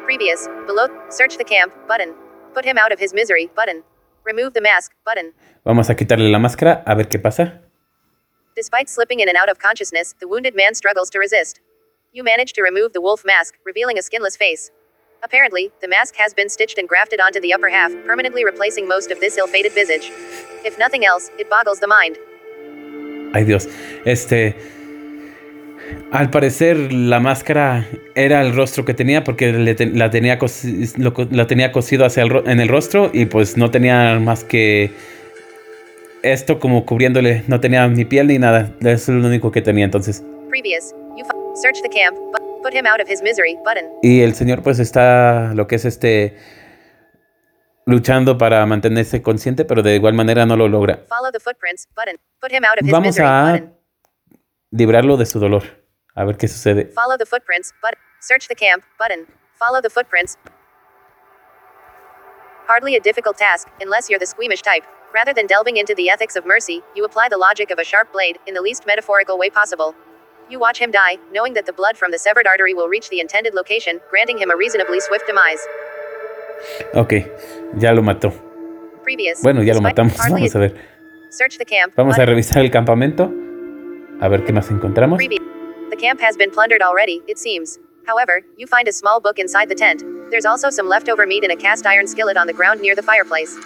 Previous. 0.06 0.50
Below. 0.68 0.90
Search 1.10 1.38
the 1.38 1.46
camp. 1.46 1.74
Button. 1.88 2.14
Put 2.54 2.66
him 2.66 2.78
out 2.78 2.92
of 2.92 3.00
his 3.00 3.14
misery. 3.14 3.50
Button. 3.56 3.84
Remove 4.26 4.54
the 4.54 4.62
mask. 4.62 4.92
Button. 5.06 5.34
Vamos 5.64 5.90
a 5.90 5.96
quitarle 5.96 6.30
la 6.30 6.40
máscara 6.40 6.84
a 6.86 6.96
ver 6.96 7.08
qué 7.08 7.20
pasa. 7.20 7.62
Despite 8.56 8.90
slipping 8.90 9.20
in 9.20 9.30
and 9.30 9.38
out 9.38 9.50
of 9.50 9.60
consciousness, 9.60 10.14
the 10.20 10.28
wounded 10.28 10.56
man 10.56 10.76
struggles 10.76 11.10
to 11.12 11.20
resist. 11.20 11.60
You 12.12 12.24
manage 12.24 12.54
to 12.54 12.62
remove 12.62 12.94
the 12.94 13.02
wolf 13.02 13.24
mask, 13.26 13.56
revealing 13.66 13.98
a 13.98 14.02
skinless 14.02 14.38
face. 14.38 14.72
Apparently, 15.24 15.72
the 15.80 15.88
mask 15.88 16.16
has 16.18 16.34
been 16.34 16.50
stitched 16.50 16.78
and 16.78 16.86
grafted 16.88 17.22
onto 17.22 17.40
the 17.40 17.54
upper 17.54 17.70
half, 17.70 17.92
permanently 18.06 18.44
replacing 18.44 18.88
most 18.90 19.10
of 19.10 19.22
this 19.22 19.38
ill 19.38 19.48
fated 19.48 19.72
visage. 19.72 20.12
If 20.66 20.78
nothing 20.78 21.06
else, 21.06 21.32
it 21.40 21.50
boggles 21.50 21.80
the 21.80 21.88
mind. 21.88 22.18
Ay 23.34 23.46
Dios, 23.46 23.70
este... 24.06 24.56
Al 26.12 26.30
parecer 26.30 26.92
la 26.92 27.20
máscara 27.20 27.88
era 28.16 28.42
el 28.42 28.56
rostro 28.56 28.84
que 28.84 28.94
tenía 28.94 29.24
porque 29.24 29.52
le 29.52 29.76
te- 29.76 29.86
la, 29.88 30.10
tenía 30.10 30.38
lo 30.98 31.14
la 31.32 31.48
tenía 31.48 31.72
cosido 31.72 32.06
hacia 32.06 32.24
el 32.24 32.44
en 32.48 32.60
el 32.60 32.68
rostro 32.68 33.10
y 33.14 33.26
pues 33.26 33.58
no 33.58 33.70
tenía 33.72 34.20
más 34.20 34.44
que 34.44 34.92
esto 36.22 36.60
como 36.60 36.86
cubriéndole, 36.86 37.44
no 37.48 37.60
tenía 37.60 37.88
ni 37.88 38.06
piel 38.06 38.28
ni 38.28 38.40
nada, 38.40 38.72
es 38.82 39.08
lo 39.08 39.26
único 39.28 39.52
que 39.52 39.62
tenía 39.62 39.86
entonces. 39.86 40.24
Previous. 40.50 40.94
You 41.18 41.26
search 41.56 41.82
the 41.82 41.90
camp, 41.90 42.18
but 42.32 42.43
put 42.64 42.74
him 42.74 42.86
out 42.88 43.00
of 43.02 43.08
his 43.08 43.22
misery. 43.22 43.56
Button. 43.64 43.86
Y 44.02 44.22
el 44.22 44.34
señor 44.34 44.64
pues 44.64 44.80
está 44.80 45.54
lo 45.54 45.68
que 45.68 45.76
es 45.76 45.86
este 45.86 46.38
luchando 47.86 48.38
para 48.38 48.66
mantenerse 48.66 49.22
consciente, 49.22 49.66
pero 49.66 49.84
de 49.84 49.96
igual 49.96 50.14
manera 50.14 50.46
no 50.46 50.56
lo 50.56 50.68
logra. 50.68 51.06
Follow 51.10 51.32
the 51.32 51.40
footprints. 51.40 51.88
Button. 51.96 52.18
Put 52.42 52.52
him 52.52 52.64
out 52.64 52.80
of 52.80 52.86
his 52.86 52.92
Vamos 52.92 53.08
misery. 53.10 53.28
a 53.28 53.52
Button. 53.52 53.78
librarlo 54.72 55.18
de 55.18 55.26
su 55.26 55.40
dolor. 55.40 55.64
A 56.16 56.26
ver 56.26 56.38
qué 56.38 56.48
sucede. 56.48 56.92
Follow 56.94 57.18
the 57.18 57.26
footprints. 57.26 57.74
Button. 57.82 58.00
Search 58.22 58.48
the 58.48 58.56
camp. 58.56 58.84
Button. 58.98 59.28
Follow 59.60 59.82
the 59.82 59.90
footprints. 59.90 60.38
Hardly 62.68 62.96
a 62.96 63.00
difficult 63.00 63.38
task, 63.38 63.68
unless 63.82 64.10
you're 64.10 64.20
the 64.20 64.26
squeamish 64.26 64.62
type. 64.62 64.84
Rather 65.14 65.34
than 65.34 65.46
delving 65.48 65.78
into 65.78 65.94
the 65.94 66.10
ethics 66.10 66.36
of 66.36 66.46
mercy, 66.46 66.82
you 66.96 67.04
apply 67.06 67.28
the 67.30 67.38
logic 67.38 67.70
of 67.72 67.78
a 67.78 67.84
sharp 67.84 68.12
blade, 68.14 68.40
in 68.48 68.54
the 68.54 68.62
least 68.62 68.86
metaphorical 68.88 69.38
way 69.38 69.50
possible. 69.50 69.94
You 70.50 70.60
watch 70.60 70.80
him 70.80 70.92
die, 70.92 71.18
knowing 71.32 71.54
that 71.54 71.66
the 71.66 71.74
blood 71.74 71.98
from 71.98 72.12
the 72.12 72.20
severed 72.20 72.46
artery 72.46 72.74
will 72.74 72.88
reach 72.88 73.10
the 73.10 73.20
intended 73.20 73.54
location, 73.54 74.00
granting 74.10 74.38
him 74.38 74.52
a 74.52 74.56
reasonably 74.56 75.00
swift 75.00 75.26
demise. 75.28 75.60
Ok, 76.94 77.14
ya 77.78 77.92
lo 77.92 78.02
mató. 78.02 78.32
Previous. 79.04 79.42
Bueno, 79.42 79.64
ya 79.64 79.74
lo 79.74 79.82
matamos. 79.82 80.18
Vamos 80.18 80.56
a 80.56 80.60
ver. 80.60 80.76
Search 81.30 81.58
the 81.58 81.66
camp. 81.66 81.94
Vamos 81.96 82.18
a 82.20 82.26
revisar 82.26 82.64
el 82.64 82.72
campamento. 82.72 83.32
A 84.22 84.30
ver 84.30 84.44
qué 84.46 84.54
más 84.54 84.70
encontramos. 84.70 85.20
The 85.20 85.98
camp 85.98 86.22
has 86.22 86.38
been 86.38 86.52
plundered 86.52 86.82
already, 86.82 87.22
it 87.28 87.38
seems. 87.38 87.80
However, 88.06 88.42
you 88.58 88.68
find 88.68 88.88
a 88.88 88.92
small 88.92 89.20
book 89.20 89.40
inside 89.40 89.70
the 89.70 89.76
tent. 89.76 90.04
There's 90.30 90.46
also 90.46 90.70
some 90.70 90.88
leftover 90.88 91.26
meat 91.26 91.44
in 91.44 91.52
a 91.52 91.56
cast 91.56 91.86
iron 91.86 92.08
skillet 92.08 92.38
on 92.38 92.48
the 92.48 92.54
ground 92.54 92.82
near 92.82 92.96
the 92.96 93.04
fireplace. 93.04 93.58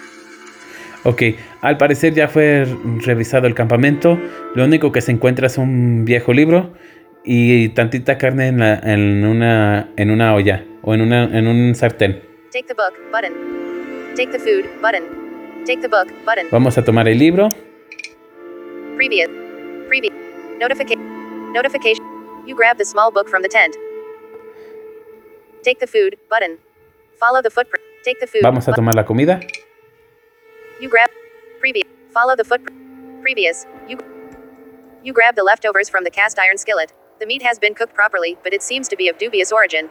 Ok, 1.04 1.22
al 1.62 1.76
parecer 1.78 2.12
ya 2.14 2.28
fue 2.28 2.66
revisado 3.04 3.46
el 3.46 3.54
campamento. 3.54 4.18
Lo 4.54 4.64
único 4.64 4.92
que 4.92 5.00
se 5.00 5.12
encuentra 5.12 5.46
es 5.46 5.56
un 5.58 6.04
viejo 6.04 6.32
libro 6.32 6.72
y 7.24 7.68
tantita 7.70 8.18
carne 8.18 8.48
en, 8.48 8.58
la- 8.58 8.78
en 8.78 9.24
una, 9.24 9.90
en 9.96 10.10
una 10.10 10.34
olla 10.34 10.64
o 10.82 10.94
en, 10.94 11.00
una, 11.02 11.24
en 11.24 11.46
un 11.46 11.74
sartén. 11.74 12.20
Take 12.52 12.64
the 12.66 12.74
book, 12.74 12.94
button. 13.12 13.32
Take 14.16 14.32
the 14.32 14.38
food, 14.38 14.64
button. 14.82 15.04
Take 15.66 15.80
the 15.80 15.88
book, 15.88 16.08
button. 16.24 16.46
Vamos 16.50 16.76
a 16.78 16.84
tomar 16.84 17.08
el 17.08 17.18
libro. 17.18 17.48
Previous. 18.96 19.28
Previous. 19.88 20.14
Notification. 20.58 21.52
Notification. 21.52 22.04
You 22.46 22.56
grab 22.56 22.76
the 22.78 22.84
small 22.84 23.12
book 23.12 23.28
from 23.28 23.42
the 23.42 23.48
tent. 23.48 23.74
Take 25.62 25.78
the 25.78 25.86
food, 25.86 26.18
button. 26.28 26.58
Follow 27.20 27.40
the 27.42 27.50
footprint. 27.50 27.84
Take 28.04 28.18
the 28.20 28.26
food. 28.26 28.42
Vamos 28.42 28.68
a 28.68 28.72
tomar 28.72 28.94
la 28.94 29.04
comida. 29.04 29.40
You 30.80 30.88
grab. 30.88 31.10
The. 31.60 31.82
Previous. 33.22 33.66
You. 33.88 33.98
Grab 35.12 35.34
the 35.34 35.42
leftovers 35.42 35.88
from 35.88 36.04
the 36.04 36.10
cast 36.10 36.38
iron 36.38 36.56
skillet. 36.56 36.92
The 37.18 37.26
meat 37.26 37.42
has 37.42 37.58
been 37.58 37.74
cooked 37.74 37.94
properly, 37.94 38.36
but 38.44 38.52
it 38.52 38.62
seems 38.62 38.88
to 38.88 38.96
be 38.96 39.08
of 39.08 39.18
dubious 39.18 39.50
origin. 39.50 39.90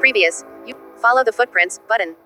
Previous. 0.00 0.44
You. 0.66 0.74
Follow 0.98 1.24
the 1.24 1.32
button. 1.88 2.16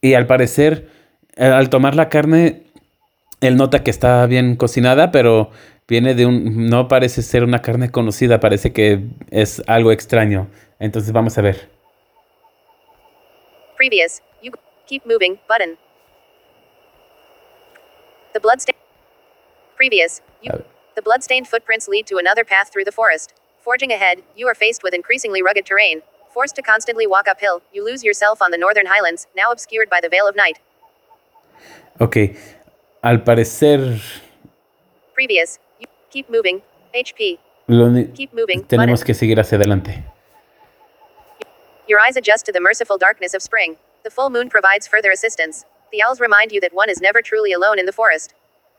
Y 0.00 0.14
al 0.14 0.26
parecer, 0.26 0.88
eh, 1.36 1.46
al 1.46 1.68
tomar 1.68 1.94
la 1.94 2.08
carne, 2.08 2.64
él 3.42 3.56
nota 3.56 3.82
que 3.82 3.90
está 3.90 4.24
bien 4.26 4.56
cocinada, 4.56 5.10
pero 5.10 5.50
viene 5.86 6.14
de 6.14 6.24
un... 6.24 6.70
No 6.70 6.88
parece 6.88 7.22
ser 7.22 7.44
una 7.44 7.60
carne 7.60 7.90
conocida, 7.90 8.40
parece 8.40 8.72
que 8.72 9.02
es 9.30 9.62
algo 9.66 9.92
extraño. 9.92 10.48
Entonces 10.78 11.12
vamos 11.12 11.36
a 11.36 11.42
ver. 11.42 11.75
Previous. 13.76 14.20
You 14.42 14.52
keep 14.86 15.06
moving. 15.06 15.38
Button. 15.48 15.76
The 18.34 18.40
bloodstain. 18.40 18.74
Previous. 19.76 20.20
You. 20.42 20.64
The 20.94 21.02
bloodstained 21.02 21.46
footprints 21.46 21.88
lead 21.88 22.06
to 22.06 22.16
another 22.16 22.42
path 22.44 22.72
through 22.72 22.84
the 22.84 22.92
forest. 22.92 23.34
Forging 23.62 23.92
ahead, 23.92 24.22
you 24.34 24.46
are 24.48 24.54
faced 24.54 24.82
with 24.82 24.94
increasingly 24.94 25.42
rugged 25.42 25.66
terrain. 25.66 26.00
Forced 26.32 26.56
to 26.56 26.62
constantly 26.62 27.06
walk 27.06 27.28
uphill, 27.28 27.62
you 27.72 27.84
lose 27.84 28.02
yourself 28.04 28.40
on 28.40 28.50
the 28.50 28.58
northern 28.58 28.86
highlands, 28.86 29.26
now 29.36 29.50
obscured 29.52 29.90
by 29.90 30.00
the 30.00 30.08
veil 30.08 30.26
of 30.28 30.36
night. 30.36 30.58
Ok, 32.00 32.36
al 33.02 33.24
parecer 33.24 34.00
Previous. 35.14 35.58
You 35.80 35.86
keep 36.10 36.30
moving. 36.30 36.62
HP. 36.94 37.38
Keep 38.14 38.32
moving. 38.34 38.64
tenemos 38.64 39.00
Button. 39.00 39.06
que 39.06 39.14
seguir 39.14 39.40
hacia 39.40 39.56
adelante. 39.56 40.04
Your 41.88 42.00
eyes 42.00 42.16
adjust 42.16 42.44
to 42.46 42.52
the 42.52 42.60
merciful 42.60 42.98
darkness 42.98 43.32
of 43.32 43.42
spring. 43.42 43.76
The 44.02 44.10
full 44.10 44.28
moon 44.28 44.48
provides 44.48 44.88
further 44.88 45.12
assistance. 45.12 45.64
The 45.92 46.02
owls 46.02 46.20
remind 46.20 46.50
you 46.50 46.60
that 46.60 46.74
one 46.74 46.90
is 46.90 47.00
never 47.00 47.22
truly 47.22 47.52
alone 47.52 47.78
in 47.78 47.86
the 47.86 47.92
forest. 47.92 48.34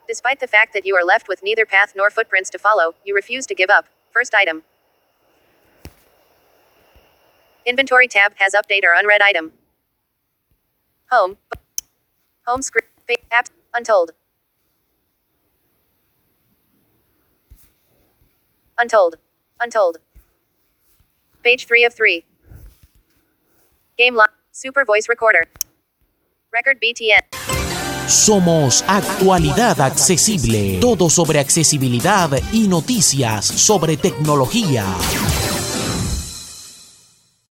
Despite 0.10 0.42
the 0.42 0.48
fact 0.48 0.74
that 0.74 0.86
you 0.86 0.94
are 0.96 1.06
left 1.06 1.30
with 1.30 1.42
neither 1.42 1.66
path 1.66 1.94
nor 1.96 2.10
footprints 2.10 2.50
to 2.50 2.60
follow, 2.60 2.96
you 3.06 3.16
refuse 3.16 3.46
to 3.48 3.56
give 3.56 3.70
up. 3.70 3.86
First 4.12 4.36
item. 4.36 4.64
Inventory 7.66 8.10
tab 8.10 8.34
has 8.38 8.54
update 8.54 8.84
or 8.84 8.94
unread 8.94 9.22
item. 9.22 9.54
Home. 11.10 11.38
Home 12.46 12.62
screen. 12.62 12.84
Apps. 13.32 13.52
Untold. 13.74 14.12
Untold. 18.78 19.16
Untold. 19.62 19.98
Page 21.42 21.66
3 21.66 21.86
of 21.86 21.94
3. 21.94 22.26
Game 23.98 24.16
Lock. 24.16 24.32
Super 24.52 24.86
Voice 24.86 25.08
Recorder. 25.08 25.48
Record 26.52 26.80
BTN. 26.80 27.28
Somos 28.08 28.84
Actualidad 28.88 29.82
Accesible. 29.82 30.80
Todo 30.80 31.10
sobre 31.10 31.40
accesibilidad 31.40 32.30
y 32.54 32.68
noticias 32.68 33.46
sobre 33.46 33.98
tecnología. 33.98 34.86